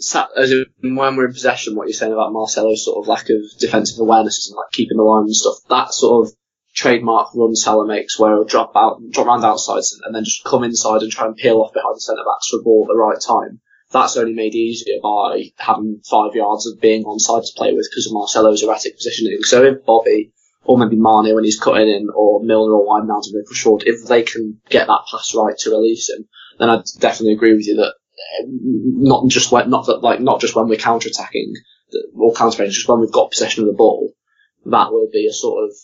[0.00, 3.28] sat, as in, when we're in possession, what you're saying about Marcelo's sort of lack
[3.30, 5.56] of defensive awareness and like keeping the line and stuff.
[5.68, 6.34] That sort of
[6.74, 10.44] trademark run Salah makes, where he'll drop out, drop round outsides, and, and then just
[10.44, 12.88] come inside and try and peel off behind the centre backs for a ball at
[12.88, 13.60] the right time.
[13.90, 18.06] That's only made easier by having five yards of being onside to play with because
[18.06, 19.38] of Marcelo's erratic positioning.
[19.42, 20.32] So if Bobby
[20.64, 24.22] or maybe Mane when he's cutting in, or Milner or Wijnaldum push forward, if they
[24.22, 26.28] can get that pass right to release him,
[26.58, 30.40] then I'd definitely agree with you that uh, not just when, not that like not
[30.42, 31.54] just when we're counter attacking
[32.14, 34.12] or counter just when we've got possession of the ball,
[34.66, 35.74] that will be a sort of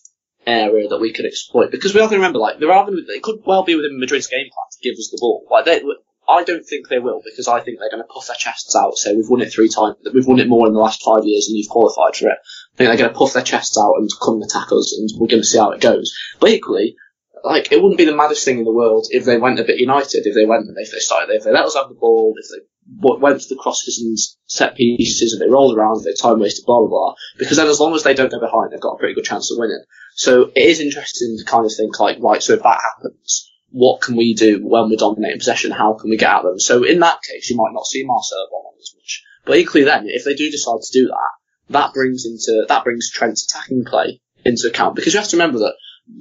[0.46, 1.70] area that we could exploit.
[1.70, 4.50] Because we have to remember, like, there are, it could well be within Madrid's game
[4.52, 5.46] plan to give us the ball.
[5.50, 5.80] Like, they,
[6.28, 8.96] I don't think they will because I think they're going to puff their chests out.
[8.96, 11.48] Say we've won it three times, we've won it more in the last five years
[11.48, 12.38] and you've qualified for it.
[12.74, 15.08] I think they're going to puff their chests out and come and attack us, and
[15.18, 16.12] we're going to see how it goes.
[16.40, 16.96] But equally,
[17.44, 19.78] like it wouldn't be the maddest thing in the world if they went a bit
[19.78, 20.26] united.
[20.26, 22.46] If they went, and if they started, if they let us have the ball, if
[22.50, 22.64] they
[23.00, 26.64] went to the crosses and set pieces, if they rolled around, if they time wasted,
[26.66, 27.14] blah blah blah.
[27.38, 29.52] Because then, as long as they don't go behind, they've got a pretty good chance
[29.52, 29.84] of winning.
[30.16, 34.00] So it is interesting to kind of think like, right, so if that happens, what
[34.00, 35.72] can we do when we're dominating possession?
[35.72, 36.60] How can we get at them?
[36.60, 39.24] So in that case, you might not see Marcelo on as much.
[39.44, 41.30] But equally then, if they do decide to do that,
[41.70, 44.94] that brings into, that brings Trent's attacking play into account.
[44.94, 45.74] Because you have to remember that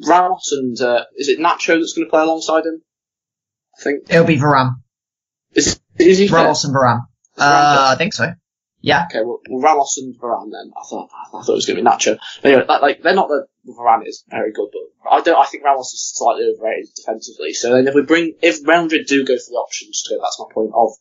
[0.08, 2.82] Ramos and, uh, is it Nacho that's going to play alongside him?
[3.78, 4.10] I think.
[4.10, 4.78] It'll be Varane.
[5.54, 7.01] Is, is he Ramos and Varane.
[7.38, 8.34] Uh, I think so.
[8.84, 9.05] Yeah.
[9.05, 10.73] Okay, well, well Ramos and Varane then.
[10.75, 12.19] I thought I thought it was going to be Nacho.
[12.41, 15.39] But anyway, that, like they're not that Varane is very good, but I don't.
[15.39, 17.53] I think Ramos is slightly overrated defensively.
[17.53, 20.21] So then if we bring if Real Madrid do go for the options to go,
[20.21, 20.91] that's my point of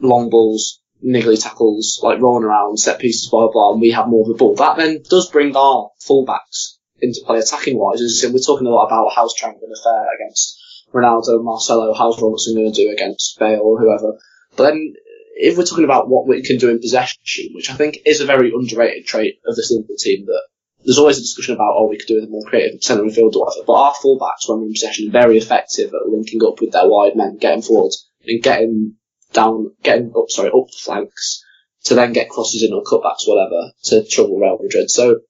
[0.00, 4.08] long balls, niggly tackles, like rolling around, set pieces, blah blah, blah and we have
[4.08, 4.56] more of the ball.
[4.56, 8.00] That then does bring our fullbacks into play attacking wise.
[8.02, 10.60] As we're talking a lot about how's Trent going to fare against
[10.92, 14.18] Ronaldo, Marcelo, how's Robertson going to do against Bale or whoever.
[14.56, 14.94] But then
[15.40, 18.26] if we're talking about what we can do in possession, which I think is a
[18.26, 20.42] very underrated trait of this Liverpool team, that
[20.84, 23.44] there's always a discussion about, oh, we could do a more creative centre midfield or
[23.44, 26.72] whatever, but our fullbacks, when we're in possession, are very effective at linking up with
[26.72, 27.92] their wide men, getting forward,
[28.26, 28.96] and getting
[29.32, 31.44] down, getting up, sorry, up the flanks,
[31.84, 34.90] to then get crosses in or cutbacks, whatever, to trouble Real Madrid.
[34.90, 35.20] So,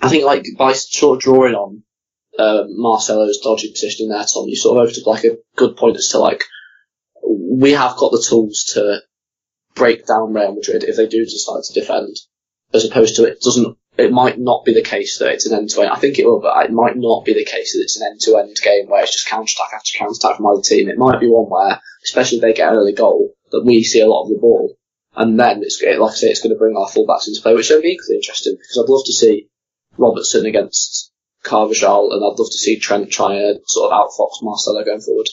[0.00, 1.82] I think, like, by sort of drawing on
[2.38, 6.08] uh, Marcelo's dodgy position there, Tom, you sort of up, like, a good point as
[6.10, 6.44] to, like,
[7.26, 9.00] we have got the tools to
[9.78, 12.16] break down Real Madrid if they do decide to defend,
[12.74, 13.78] as opposed to it doesn't.
[13.96, 15.90] It might not be the case that it's an end to end.
[15.90, 18.20] I think it will, but it might not be the case that it's an end
[18.20, 20.88] to end game where it's just counter attack after counter attack from either team.
[20.88, 24.00] It might be one where, especially if they get an early goal, that we see
[24.00, 24.76] a lot of the ball,
[25.16, 27.70] and then it's like I say, it's going to bring our fullbacks into play, which
[27.70, 29.48] will be equally interesting because I'd love to see
[29.96, 31.12] Robertson against
[31.42, 35.28] Carvajal, and I'd love to see Trent try and sort of outfox Marcelo going forward.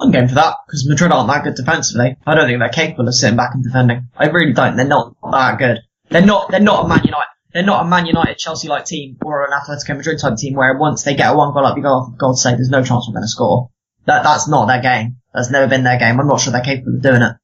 [0.00, 2.16] I'm going for that because Madrid aren't that good defensively.
[2.26, 4.08] I don't think they're capable of sitting back and defending.
[4.16, 4.76] I really don't.
[4.76, 5.78] They're not that good.
[6.10, 6.50] They're not.
[6.50, 7.28] They're not a Man United.
[7.52, 10.76] They're not a Man United, Chelsea like team or an Atletico Madrid type team where
[10.76, 12.84] once they get a one goal up, you go, oh, for God's sake, there's no
[12.84, 13.70] chance we're going to score.
[14.04, 15.16] That that's not their game.
[15.34, 16.20] That's never been their game.
[16.20, 17.36] I'm not sure they're capable of doing it.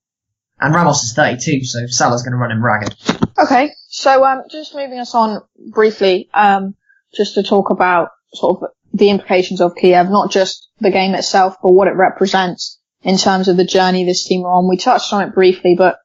[0.61, 2.95] And Ramos is 32, so Salah's going to run him ragged.
[3.39, 5.43] Okay, so um, just moving us on
[5.73, 6.77] briefly, um,
[7.15, 11.57] just to talk about sort of the implications of Kiev, not just the game itself,
[11.63, 14.69] but what it represents in terms of the journey this team are on.
[14.69, 15.99] We touched on it briefly, but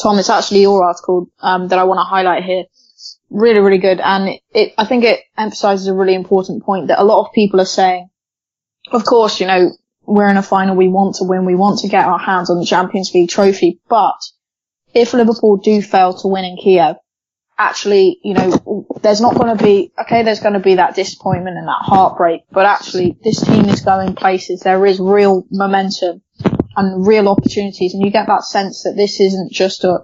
[0.00, 2.64] Tom, it's actually your article um, that I want to highlight here.
[3.30, 7.00] Really, really good, and it, it, I think it emphasizes a really important point that
[7.00, 8.08] a lot of people are saying.
[8.92, 9.72] Of course, you know
[10.06, 12.58] we're in a final, we want to win, we want to get our hands on
[12.58, 14.20] the Champions League trophy, but
[14.92, 16.96] if Liverpool do fail to win in Kiev,
[17.58, 21.56] actually, you know, there's not going to be, okay, there's going to be that disappointment
[21.56, 24.60] and that heartbreak, but actually this team is going places.
[24.60, 26.22] There is real momentum
[26.76, 30.00] and real opportunities and you get that sense that this isn't just a,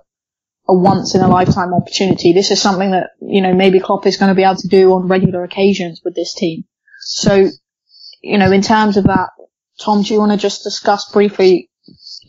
[0.69, 2.33] a once in a lifetime opportunity.
[2.33, 4.93] This is something that, you know, maybe Klopp is going to be able to do
[4.93, 6.65] on regular occasions with this team.
[7.01, 7.49] So,
[8.23, 9.31] you know, in terms of that,
[9.81, 11.70] Tom, do you want to just discuss briefly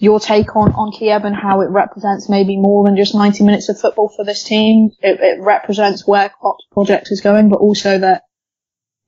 [0.01, 3.69] your take on, on Kiev and how it represents maybe more than just 90 minutes
[3.69, 4.89] of football for this team.
[4.99, 8.23] It, it represents where Klopp's project is going, but also that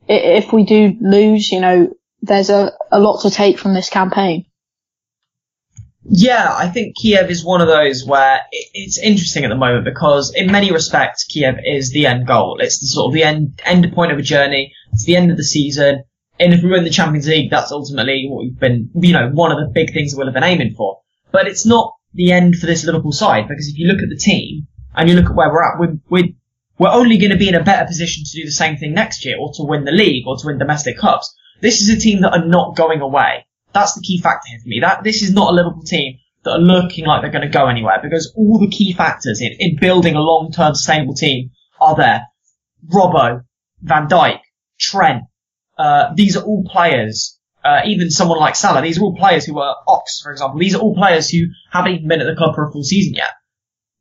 [0.07, 4.45] if we do lose, you know, there's a, a lot to take from this campaign.
[6.05, 10.33] Yeah, I think Kiev is one of those where it's interesting at the moment because
[10.35, 12.57] in many respects, Kiev is the end goal.
[12.59, 14.73] It's the sort of the end, end point of a journey.
[14.91, 16.03] It's the end of the season.
[16.43, 19.53] And if we win the Champions League, that's ultimately what we've been, you know, one
[19.53, 20.99] of the big things that we'll have been aiming for.
[21.31, 24.17] But it's not the end for this Liverpool side because if you look at the
[24.17, 26.33] team and you look at where we're at, we're, we're,
[26.77, 29.23] we're only going to be in a better position to do the same thing next
[29.23, 31.33] year or to win the league or to win domestic cups.
[31.61, 33.47] This is a team that are not going away.
[33.71, 34.81] That's the key factor here for me.
[34.81, 37.67] That this is not a Liverpool team that are looking like they're going to go
[37.67, 42.27] anywhere because all the key factors in, in building a long-term sustainable team are there.
[42.93, 43.45] Robbo,
[43.81, 44.39] Van Dijk,
[44.77, 45.23] Trent,
[45.77, 49.59] uh, these are all players, uh, even someone like Salah, these are all players who
[49.59, 50.59] are Ox, for example.
[50.59, 53.13] These are all players who haven't even been at the club for a full season
[53.13, 53.31] yet.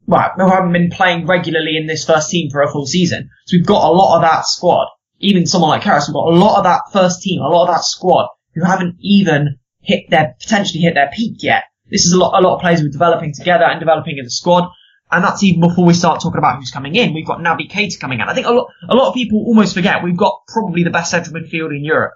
[0.07, 3.31] Right, who haven't been playing regularly in this first team for a full season.
[3.47, 4.89] So we've got a lot of that squad.
[5.20, 7.75] even someone like Karius, we've got a lot of that first team, a lot of
[7.75, 11.64] that squad who haven't even hit their, potentially hit their peak yet.
[11.91, 14.25] This is a lot, a lot of players who are developing together and developing in
[14.25, 14.68] the squad.
[15.13, 17.13] And that's even before we start talking about who's coming in.
[17.13, 18.29] We've got Naby Keita coming in.
[18.29, 21.11] I think a lot, a lot of people almost forget we've got probably the best
[21.11, 22.15] central midfielder in Europe,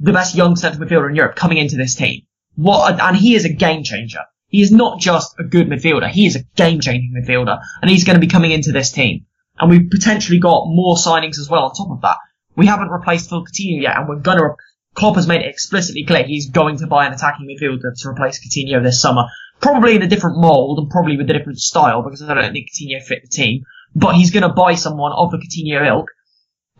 [0.00, 2.22] the best young central midfielder in Europe coming into this team.
[2.56, 4.20] What, a, and he is a game changer.
[4.48, 6.08] He is not just a good midfielder.
[6.08, 9.26] He is a game changing midfielder and he's going to be coming into this team.
[9.58, 12.16] And we've potentially got more signings as well on top of that.
[12.56, 14.54] We haven't replaced Phil Coutinho yet and we're going to,
[14.94, 18.40] Klopp has made it explicitly clear he's going to buy an attacking midfielder to replace
[18.40, 19.26] Coutinho this summer
[19.60, 22.68] probably in a different mould and probably with a different style because I don't think
[22.70, 23.64] Coutinho fit the team.
[23.94, 26.10] But he's going to buy someone of the Coutinho ilk,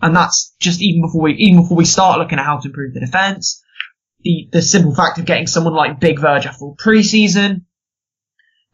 [0.01, 2.95] and that's just even before we even before we start looking at how to improve
[2.95, 3.63] the defence.
[4.23, 7.63] The the simple fact of getting someone like Big Virg for preseason,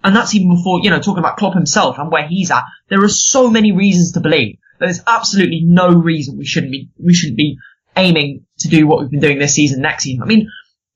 [0.04, 2.64] and that's even before you know talking about Klopp himself and where he's at.
[2.88, 6.90] There are so many reasons to believe that there's absolutely no reason we shouldn't be
[6.98, 7.56] we shouldn't be
[7.96, 10.22] aiming to do what we've been doing this season next season.
[10.22, 10.50] I mean,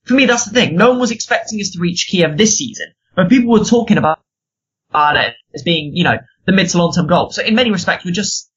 [0.05, 0.77] for me, that's the thing.
[0.77, 2.89] No one was expecting us to reach Kiev this season.
[3.15, 4.21] But people were talking about,
[4.95, 7.31] it as being, you know, the mid to long term goal.
[7.31, 8.51] So in many respects, we're just,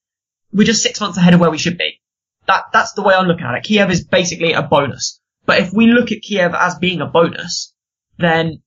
[0.52, 2.00] we're just six months ahead of where we should be.
[2.48, 3.64] That, that's the way I'm looking at it.
[3.64, 5.20] Kiev is basically a bonus.
[5.46, 7.74] But if we look at Kiev as being a bonus,
[8.18, 8.62] then,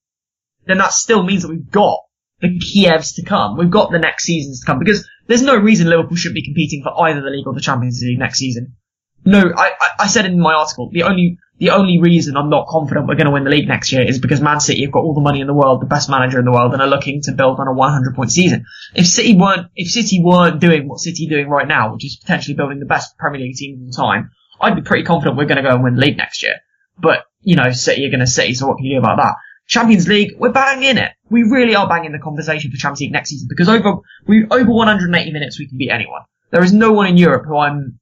[0.67, 2.01] then that still means that we've got
[2.41, 3.57] the Kievs to come.
[3.57, 6.83] We've got the next seasons to come because there's no reason Liverpool should be competing
[6.83, 8.77] for either the league or the Champions League next season.
[9.25, 12.67] No, I, I, I said in my article, the only the only reason I'm not
[12.67, 15.01] confident we're going to win the league next year is because Man City have got
[15.01, 17.23] all the money in the world, the best manager in the world, and are looking
[17.23, 18.67] to build on a 100 point season.
[18.95, 22.17] If City weren't, if City weren't doing what City are doing right now, which is
[22.17, 24.31] potentially building the best Premier League team of all time,
[24.61, 26.57] I'd be pretty confident we're going to go and win the league next year.
[26.99, 29.37] But, you know, City are going to City, so what can you do about that?
[29.67, 31.13] Champions League, we're banging it.
[31.31, 33.97] We really are banging the conversation for Champions League next season because over,
[34.27, 36.23] we, over 180 minutes we can beat anyone.
[36.51, 37.99] There is no one in Europe who I'm,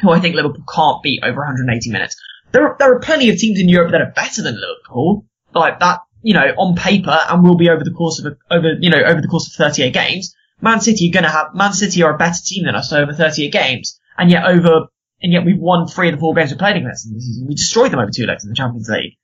[0.00, 2.16] who I think Liverpool can't beat over 180 minutes
[2.54, 5.80] there are, there are plenty of teams in Europe that are better than Liverpool, like
[5.80, 8.90] that, you know, on paper, and will be over the course of a, over, you
[8.90, 10.34] know, over the course of 38 games.
[10.60, 13.12] Man City are going to have Man City are a better team than us over
[13.12, 14.86] 38 games, and yet over,
[15.20, 17.48] and yet we've won three of the four games we played against them this season.
[17.48, 19.18] We destroyed them over two legs in the Champions League.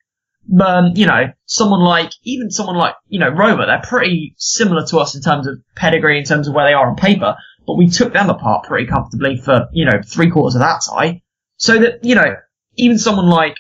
[0.60, 4.98] Um, you know, someone like, even someone like, you know, Roma, they're pretty similar to
[4.98, 7.88] us in terms of pedigree, in terms of where they are on paper, but we
[7.88, 11.22] took them apart pretty comfortably for, you know, three quarters of that tie.
[11.58, 12.34] So that, you know,
[12.76, 13.56] even someone like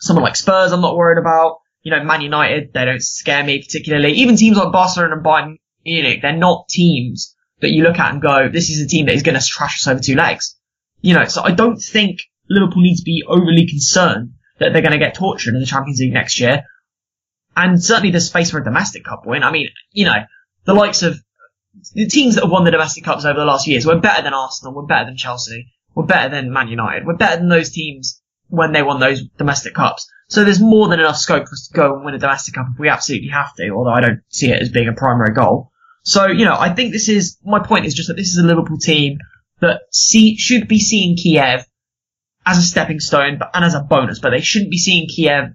[0.00, 1.58] someone like Spurs, I'm not worried about.
[1.82, 4.12] You know, Man United, they don't scare me particularly.
[4.12, 8.22] Even teams like Barcelona and Bayern Munich, they're not teams that you look at and
[8.22, 10.58] go, this is a team that is going to trash us over two legs.
[11.00, 14.92] You know, so I don't think Liverpool needs to be overly concerned that they're going
[14.92, 16.64] to get tortured in the Champions League next year.
[17.56, 19.42] And certainly there's space for a domestic cup win.
[19.42, 20.24] I mean, you know,
[20.64, 21.18] the likes of
[21.94, 24.34] the teams that have won the domestic cups over the last years were better than
[24.34, 27.06] Arsenal, were better than Chelsea, we're better than Man United.
[27.06, 30.08] We're better than those teams when they won those domestic cups.
[30.28, 32.66] So there's more than enough scope for us to go and win a domestic cup
[32.72, 35.70] if we absolutely have to, although I don't see it as being a primary goal.
[36.02, 38.46] So, you know, I think this is, my point is just that this is a
[38.46, 39.18] Liverpool team
[39.60, 41.64] that see, should be seeing Kiev
[42.46, 45.54] as a stepping stone but, and as a bonus, but they shouldn't be seeing Kiev,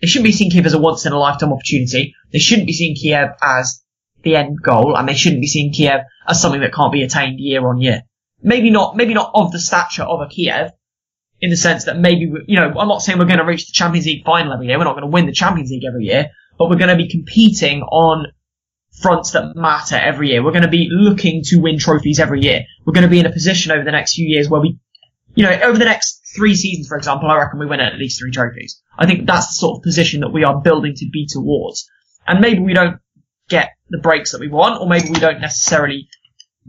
[0.00, 2.14] they shouldn't be seeing Kiev as a once in a lifetime opportunity.
[2.32, 3.82] They shouldn't be seeing Kiev as
[4.22, 7.40] the end goal and they shouldn't be seeing Kiev as something that can't be attained
[7.40, 8.02] year on year
[8.46, 10.70] maybe not, maybe not of the stature of a Kiev,
[11.40, 13.72] in the sense that maybe, you know, I'm not saying we're going to reach the
[13.72, 14.78] Champions League final every year.
[14.78, 17.10] We're not going to win the Champions League every year, but we're going to be
[17.10, 18.28] competing on
[19.02, 20.42] fronts that matter every year.
[20.42, 22.62] We're going to be looking to win trophies every year.
[22.86, 24.78] We're going to be in a position over the next few years where we,
[25.34, 28.20] you know, over the next three seasons, for example, I reckon we win at least
[28.20, 28.80] three trophies.
[28.96, 31.90] I think that's the sort of position that we are building to be towards.
[32.26, 33.00] And maybe we don't
[33.48, 36.08] get the breaks that we want, or maybe we don't necessarily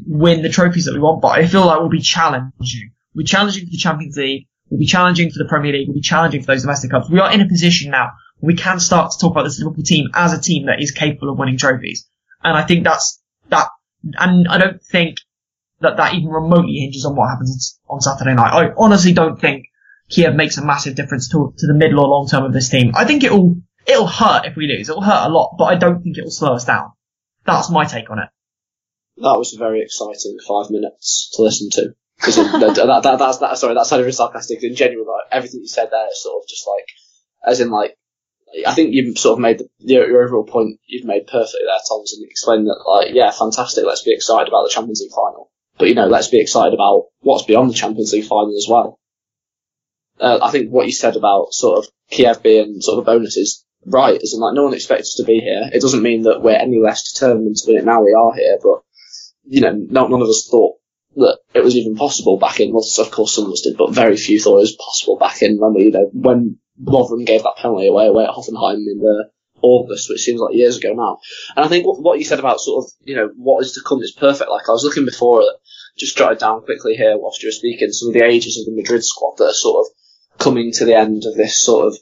[0.06, 2.92] win the trophies that we want, but I feel like we'll be challenging.
[3.14, 4.48] We'll be challenging for the Champions League.
[4.70, 5.88] We'll be challenging for the Premier League.
[5.88, 7.10] We'll be challenging for those domestic cups.
[7.10, 9.84] We are in a position now where we can start to talk about this Liverpool
[9.84, 12.08] team as a team that is capable of winning trophies.
[12.44, 13.70] And I think that's, that,
[14.04, 15.18] and I don't think
[15.80, 18.52] that that even remotely hinges on what happens on Saturday night.
[18.52, 19.66] I honestly don't think
[20.10, 22.92] Kiev makes a massive difference to, to the middle or long term of this team.
[22.96, 24.90] I think it'll, it'll hurt if we lose.
[24.90, 26.92] It'll hurt a lot, but I don't think it'll slow us down.
[27.46, 28.30] That's my take on it
[29.18, 31.96] that was a very exciting five minutes to listen to.
[32.18, 33.58] Because that, that, that, that's that.
[33.58, 34.64] Sorry, that sounded sarcastic.
[34.64, 36.86] In genuine, like everything you said there is sort of just like,
[37.46, 37.96] as in like,
[38.66, 41.78] I think you've sort of made the, your, your overall point you've made perfectly there,
[41.88, 43.86] Thomas, and explained that like, yeah, fantastic.
[43.86, 47.08] Let's be excited about the Champions League final, but you know, let's be excited about
[47.20, 49.00] what's beyond the Champions League final as well.
[50.20, 53.38] Uh, I think what you said about sort of Kiev being sort of a bonus
[53.38, 54.20] is right.
[54.20, 55.70] Isn't like no one expects us to be here.
[55.72, 58.02] It doesn't mean that we're any less determined to win it now.
[58.02, 58.82] We are here, but
[59.48, 60.76] you know, none of us thought
[61.16, 62.72] that it was even possible back in.
[62.72, 65.42] Well, of course, some of us did, but very few thought it was possible back
[65.42, 65.58] in.
[65.58, 69.30] Remember, you know, when Rotherham gave that penalty away away at Hoffenheim in the
[69.62, 71.20] August, which seems like years ago now.
[71.56, 73.82] And I think what, what you said about sort of, you know, what is to
[73.86, 74.52] come is perfect.
[74.52, 75.58] Like I was looking before, uh,
[75.98, 78.80] just jotted down quickly here whilst you were speaking, some of the ages of the
[78.80, 81.98] Madrid squad that are sort of coming to the end of this sort of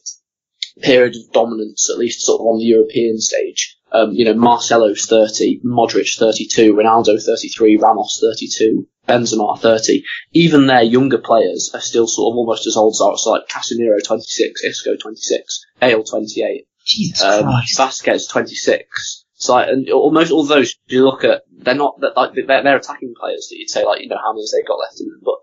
[0.81, 3.77] period of dominance, at least sort of on the European stage.
[3.95, 10.03] Um, you know, Marcelo's 30, Modric 32, Ronaldo 33, Ramos 32, Benzema 30.
[10.33, 14.03] Even their younger players are still sort of almost as old as ours, like Casemiro
[14.03, 16.67] 26, Isco 26, Ale 28.
[16.85, 17.79] Jesus Um, Christ.
[17.79, 19.25] Vázquez 26.
[19.35, 22.77] So like, and almost all those you look at, they're not that like they're, they're
[22.77, 25.21] attacking players that you'd say like you know how many they've got left in them,
[25.23, 25.35] but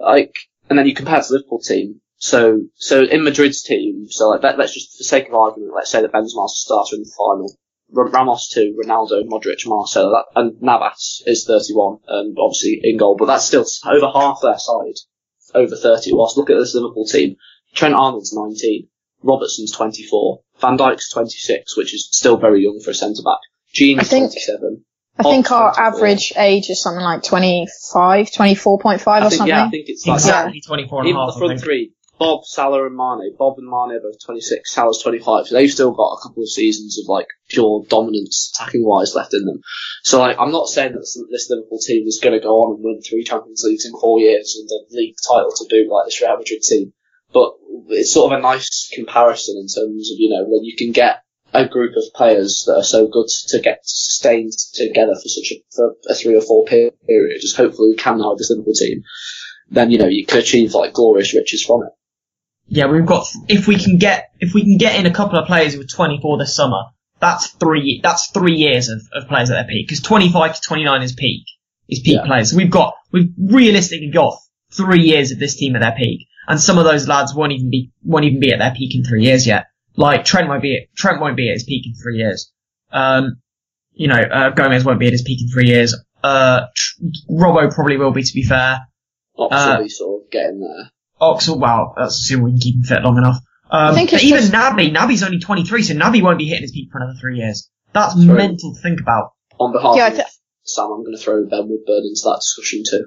[0.00, 0.34] like
[0.68, 2.00] and then you compare it to the Liverpool team.
[2.16, 5.72] So so in Madrid's team, so like let, let's just for the sake of argument,
[5.74, 7.52] let's say that Benzema's the starter in the final.
[7.96, 13.16] R- Ramos two, Ronaldo, Modric, Marcelo, that, and Navas is 31, and obviously in goal,
[13.16, 14.94] but that's still over half their side,
[15.54, 16.12] over 30.
[16.12, 17.36] Whilst look at this Liverpool team,
[17.74, 18.88] Trent Arnold's 19,
[19.22, 23.38] Robertson's 24, Van Dijk's 26, which is still very young for a centre back.
[23.72, 24.84] Gene's I think- 27.
[25.18, 25.84] I think our 24.
[25.84, 29.46] average age is something like 25, 24.5 I or think, something.
[29.48, 32.44] yeah, I think it's like Exactly 24 and a Even half, the front three, Bob,
[32.44, 33.34] Salah, and Mane.
[33.36, 34.72] Bob and Mane are both 26.
[34.72, 35.48] Salah's 25.
[35.48, 39.34] So they've still got a couple of seasons of like pure dominance attacking wise left
[39.34, 39.60] in them.
[40.04, 42.84] So like, I'm not saying that this, Liverpool team is going to go on and
[42.84, 46.22] win three Champions Leagues in four years and the league title to do like this
[46.22, 46.92] Real Madrid team.
[47.32, 47.54] But
[47.88, 51.24] it's sort of a nice comparison in terms of, you know, when you can get
[51.52, 55.56] a group of players that are so good to get sustained together for such a,
[55.74, 59.02] for a three or four period, just hopefully we can with this Liverpool team,
[59.70, 61.92] then, you know, you can achieve like glorious riches from it.
[62.74, 65.46] Yeah, we've got, if we can get, if we can get in a couple of
[65.46, 66.84] players with 24 this summer,
[67.20, 69.90] that's three, that's three years of, of players at their peak.
[69.90, 71.44] Cause 25 to 29 is peak,
[71.90, 72.24] is peak Yeah.
[72.26, 72.50] players.
[72.50, 74.38] So we've got, we've realistically got
[74.72, 76.26] three years of this team at their peak.
[76.48, 79.04] And some of those lads won't even be, won't even be at their peak in
[79.04, 79.66] three years yet.
[79.94, 82.50] Like Trent won't be at, Trent won't be at his peak in three years.
[82.90, 83.36] Um,
[83.92, 85.94] you know, uh, Gomez won't be at his peak in three years.
[86.24, 88.78] Uh, Tr- Robbo probably will be to be fair.
[89.38, 90.90] Uh, sort of getting there.
[91.22, 93.36] Oxel, well, let's assume we can keep him fit long enough.
[93.70, 96.62] Um, I think but even just- Naby, Naby's only 23, so Naby won't be hitting
[96.62, 97.70] his peak for another three years.
[97.94, 98.34] That's True.
[98.34, 99.32] mental to think about.
[99.58, 100.26] On behalf Yeah, of th-
[100.64, 103.06] Sam, I'm going to throw Ben Woodburn into that discussion too.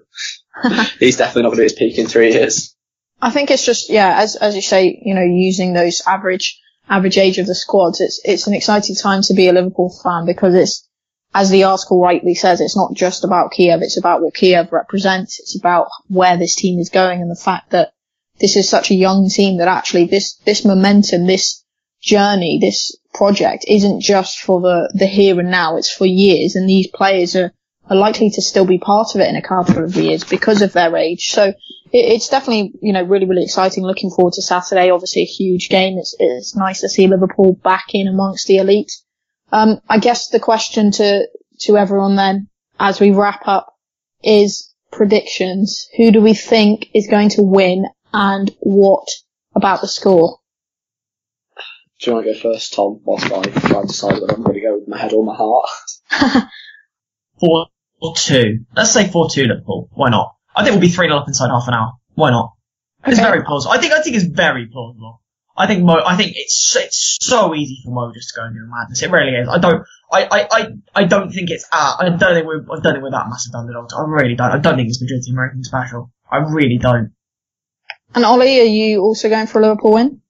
[0.99, 2.75] He's definitely not going to hit his peak in three years.
[3.21, 6.59] I think it's just yeah, as as you say, you know, using those average
[6.89, 10.25] average age of the squads, it's it's an exciting time to be a Liverpool fan
[10.25, 10.87] because it's
[11.33, 15.39] as the article rightly says, it's not just about Kiev, it's about what Kiev represents,
[15.39, 17.93] it's about where this team is going and the fact that
[18.39, 21.63] this is such a young team that actually this this momentum, this
[22.01, 26.69] journey, this project isn't just for the the here and now, it's for years and
[26.69, 27.51] these players are
[27.89, 30.73] are likely to still be part of it in a couple of years because of
[30.73, 31.29] their age.
[31.29, 31.55] So it,
[31.91, 33.83] it's definitely, you know, really, really exciting.
[33.83, 34.89] Looking forward to Saturday.
[34.89, 35.97] Obviously a huge game.
[35.97, 38.91] It's, it's nice to see Liverpool back in amongst the elite.
[39.51, 41.27] Um, I guess the question to,
[41.61, 43.73] to everyone then, as we wrap up,
[44.23, 45.87] is predictions.
[45.95, 49.09] Who do we think is going to win and what
[49.53, 50.39] about the score?
[51.99, 54.55] Do you want to go first, Tom, whilst I try and decide whether I'm going
[54.55, 55.69] to go with my head or my heart?
[57.41, 57.67] 4
[58.15, 58.65] 2.
[58.73, 59.89] Let's say 4 2 Liverpool.
[59.93, 60.35] Why not?
[60.55, 61.93] I think we'll be 3 0 up inside half an hour.
[62.13, 62.53] Why not?
[63.05, 63.73] It's very plausible.
[63.73, 65.21] I think, I think it's very plausible.
[65.57, 68.55] I think Mo, I think it's, it's so easy for Mo just to go and
[68.55, 69.03] do madness.
[69.03, 69.49] It really is.
[69.49, 72.79] I don't, I, I, I, I don't think it's, uh, I don't think we're, I
[72.81, 73.93] don't think we're that massive underdogs.
[73.93, 74.51] I really don't.
[74.51, 76.11] I don't think it's Madrid team or anything special.
[76.31, 77.11] I really don't.
[78.15, 80.21] And Olli, are you also going for a Liverpool win?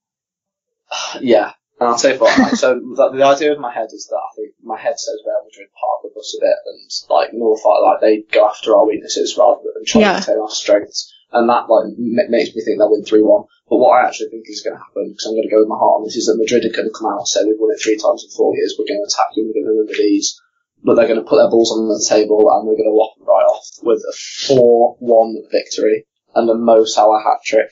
[1.21, 2.37] Yeah, and I'll tell you what.
[2.37, 5.17] Like, so the, the idea of my head is that I think my head says
[5.25, 6.79] Real Madrid park with us a bit, and
[7.09, 10.19] like Norfolk, like they go after our weaknesses rather than try Yeah.
[10.19, 13.45] to contain our strengths, and that like m- makes me think they'll win three one.
[13.69, 15.71] But what I actually think is going to happen, because I'm going to go with
[15.73, 17.57] my heart on this, is that Madrid are going to come out and say we've
[17.59, 18.75] won it three times in four years.
[18.77, 19.45] We're going to attack you.
[19.49, 20.37] We're going to win with these.
[20.85, 23.17] But they're going to put their balls on the table and we're going to walk
[23.17, 24.13] them right off with a
[24.53, 26.05] 4-1 victory
[26.35, 27.69] and a Mo Salah hat trick.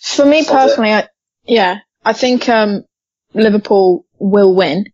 [0.00, 1.08] For me personally, I,
[1.44, 2.84] yeah, I think um,
[3.34, 4.86] Liverpool will win.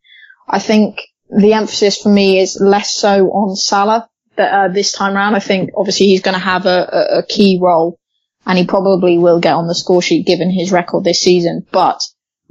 [0.49, 5.15] I think the emphasis for me is less so on Salah that, uh, this time
[5.15, 5.37] round.
[5.37, 7.99] I think obviously he's going to have a, a, a key role,
[8.47, 11.67] and he probably will get on the score sheet given his record this season.
[11.71, 12.03] But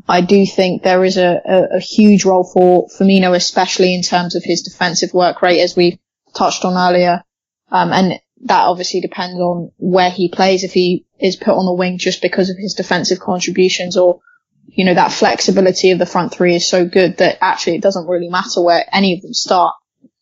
[0.07, 4.35] I do think there is a, a, a huge role for Firmino, especially in terms
[4.35, 5.99] of his defensive work rate, as we
[6.33, 7.23] touched on earlier.
[7.69, 10.63] Um, and that obviously depends on where he plays.
[10.63, 14.21] If he is put on the wing just because of his defensive contributions or,
[14.67, 18.07] you know, that flexibility of the front three is so good that actually it doesn't
[18.07, 19.73] really matter where any of them start.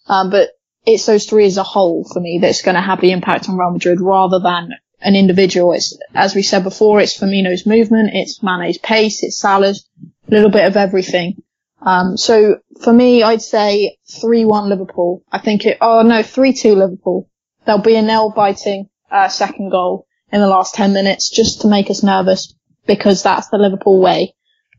[0.07, 0.51] Um, but
[0.85, 3.57] it's those three as a whole for me that's going to have the impact on
[3.57, 4.69] Real Madrid rather than
[5.01, 5.73] an individual.
[5.73, 9.87] It's, as we said before, it's Firmino's movement, it's Mane's pace, it's Salah's,
[10.27, 11.43] a little bit of everything.
[11.81, 15.23] Um, so for me, I'd say 3-1 Liverpool.
[15.31, 17.29] I think it, oh no, 3-2 Liverpool.
[17.65, 21.67] There'll be a nail biting, uh, second goal in the last 10 minutes just to
[21.67, 22.53] make us nervous
[22.85, 24.33] because that's the Liverpool way.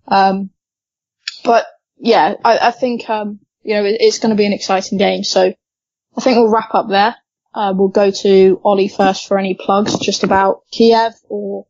[0.09, 0.51] Um,
[1.45, 1.67] but
[1.99, 5.25] yeah, I, I think, um, you know, it, it's going to be an exciting game.
[5.25, 5.53] So
[6.17, 7.17] I think we'll wrap up there.
[7.55, 11.67] Uh, we'll go to Olli first for any plugs just about Kiev or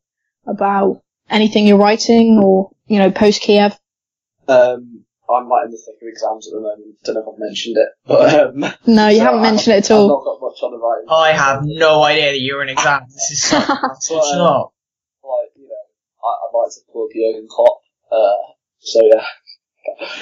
[0.47, 3.79] about anything you're writing or, you know, post Kiev.
[4.49, 6.97] Um, I'm like in the thick of exams at the moment.
[7.05, 9.85] Don't know if I've mentioned it, but um, No, you so haven't I- mentioned it
[9.85, 10.05] at all.
[10.07, 10.17] I've all.
[10.17, 11.09] not got much on the writing.
[11.11, 13.13] I have no idea that you're in exams.
[13.15, 14.73] This is such, such a lot.
[15.25, 15.85] like, you know,
[16.23, 17.79] I, I'd like to plug Jurgen Klopp.
[18.11, 19.25] Uh, so yeah.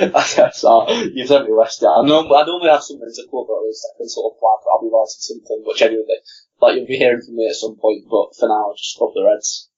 [0.00, 0.84] I guess, uh,
[1.14, 1.90] you've sent me West Ham.
[1.90, 4.38] I normally, I normally have something to plug, or at least I can sort of
[4.38, 4.72] plan flag.
[4.72, 6.16] I'll be writing something, but genuinely,
[6.60, 8.04] like you'll be hearing from me at some point.
[8.10, 9.70] But for now, I'll just love the Reds.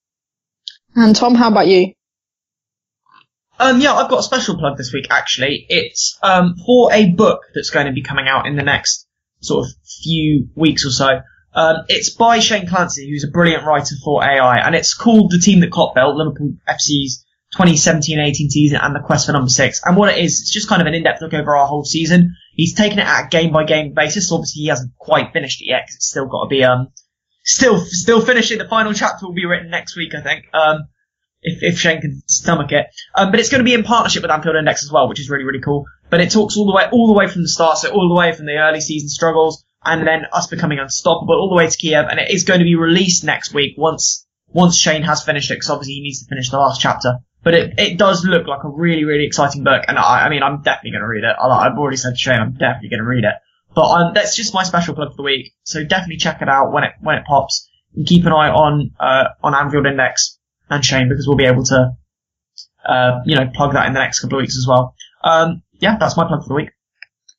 [0.96, 1.92] And Tom, how about you?
[3.58, 5.66] Um, yeah, I've got a special plug this week, actually.
[5.68, 9.06] It's, um, for a book that's going to be coming out in the next
[9.40, 11.20] sort of few weeks or so.
[11.54, 15.38] Um, it's by Shane Clancy, who's a brilliant writer for AI, and it's called The
[15.38, 19.80] Team That Klopp Built, Liverpool FC's 2017-18 season and the quest for number six.
[19.84, 22.34] And what it is, it's just kind of an in-depth look over our whole season.
[22.54, 24.28] He's taken it at a game-by-game basis.
[24.28, 26.88] so Obviously, he hasn't quite finished it yet, because it's still got to be, um,
[27.42, 28.58] still, still finishing.
[28.58, 30.44] The final chapter will be written next week, I think.
[30.52, 30.88] Um,
[31.46, 32.86] if, if Shane can stomach it.
[33.14, 35.30] Um, but it's going to be in partnership with Anfield Index as well, which is
[35.30, 35.84] really, really cool.
[36.10, 38.14] But it talks all the way, all the way from the start, so all the
[38.14, 41.76] way from the early season struggles, and then us becoming unstoppable all the way to
[41.76, 45.50] Kiev, and it is going to be released next week once, once Shane has finished
[45.50, 47.18] it, because obviously he needs to finish the last chapter.
[47.44, 50.42] But it, it does look like a really, really exciting book, and I, I mean,
[50.42, 51.36] I'm definitely going to read it.
[51.40, 53.34] I- I've already said to Shane, I'm definitely going to read it.
[53.72, 55.52] But um, that's just my special plug for the week.
[55.62, 58.92] So definitely check it out when it when it pops, and keep an eye on
[58.98, 60.35] uh, on Anfield Index
[60.70, 61.96] and Shane because we'll be able to,
[62.84, 64.94] uh, you know, plug that in the next couple of weeks as well.
[65.22, 66.70] Um, yeah, that's my plug for the week.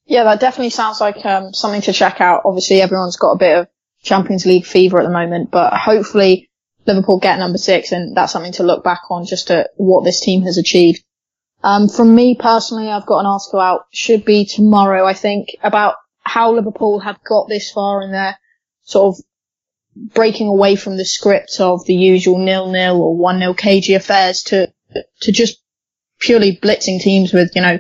[0.06, 2.44] Yeah, that definitely sounds like um, something to check out.
[2.46, 3.68] Obviously, everyone's got a bit of
[4.04, 6.50] Champions League fever at the moment, but hopefully
[6.86, 10.22] Liverpool get number six, and that's something to look back on just at what this
[10.22, 11.04] team has achieved.
[11.64, 15.96] Um, from me personally, I've got an article out, should be tomorrow, I think, about
[16.22, 18.38] how Liverpool have got this far in their
[18.84, 19.24] sort of
[20.14, 24.72] breaking away from the script of the usual nil-nil or one-nil cagey affairs to
[25.22, 25.60] to just
[26.20, 27.80] purely blitzing teams with, you know,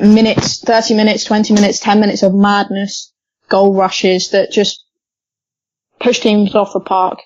[0.00, 3.12] minutes, 30 minutes, 20 minutes, 10 minutes of madness,
[3.48, 4.84] goal rushes that just
[6.00, 7.20] push teams off the park.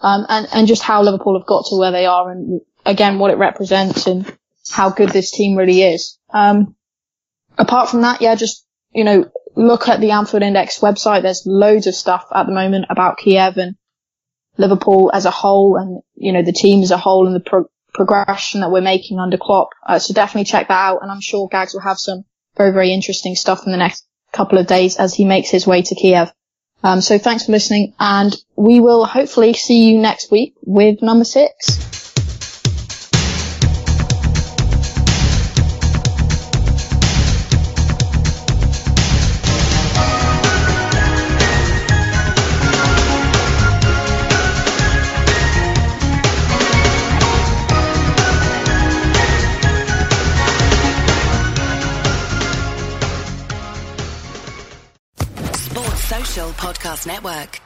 [0.00, 3.30] Um, and, and just how Liverpool have got to where they are and again, what
[3.30, 4.26] it represents and
[4.68, 6.18] how good this team really is.
[6.34, 6.74] Um,
[7.56, 11.22] apart from that, yeah, just, you know, look at the Anfield Index website.
[11.22, 13.76] There's loads of stuff at the moment about Kiev and
[14.56, 17.70] Liverpool as a whole and, you know, the team as a whole and the pro-
[17.94, 19.70] progression that we're making under Klopp.
[19.86, 21.02] Uh, so definitely check that out.
[21.02, 22.24] And I'm sure Gags will have some
[22.56, 25.82] very, very interesting stuff in the next couple of days as he makes his way
[25.82, 26.32] to Kiev.
[26.82, 31.24] Um, so thanks for listening and we will hopefully see you next week with number
[31.24, 32.01] six.
[56.92, 57.61] Podcast Network.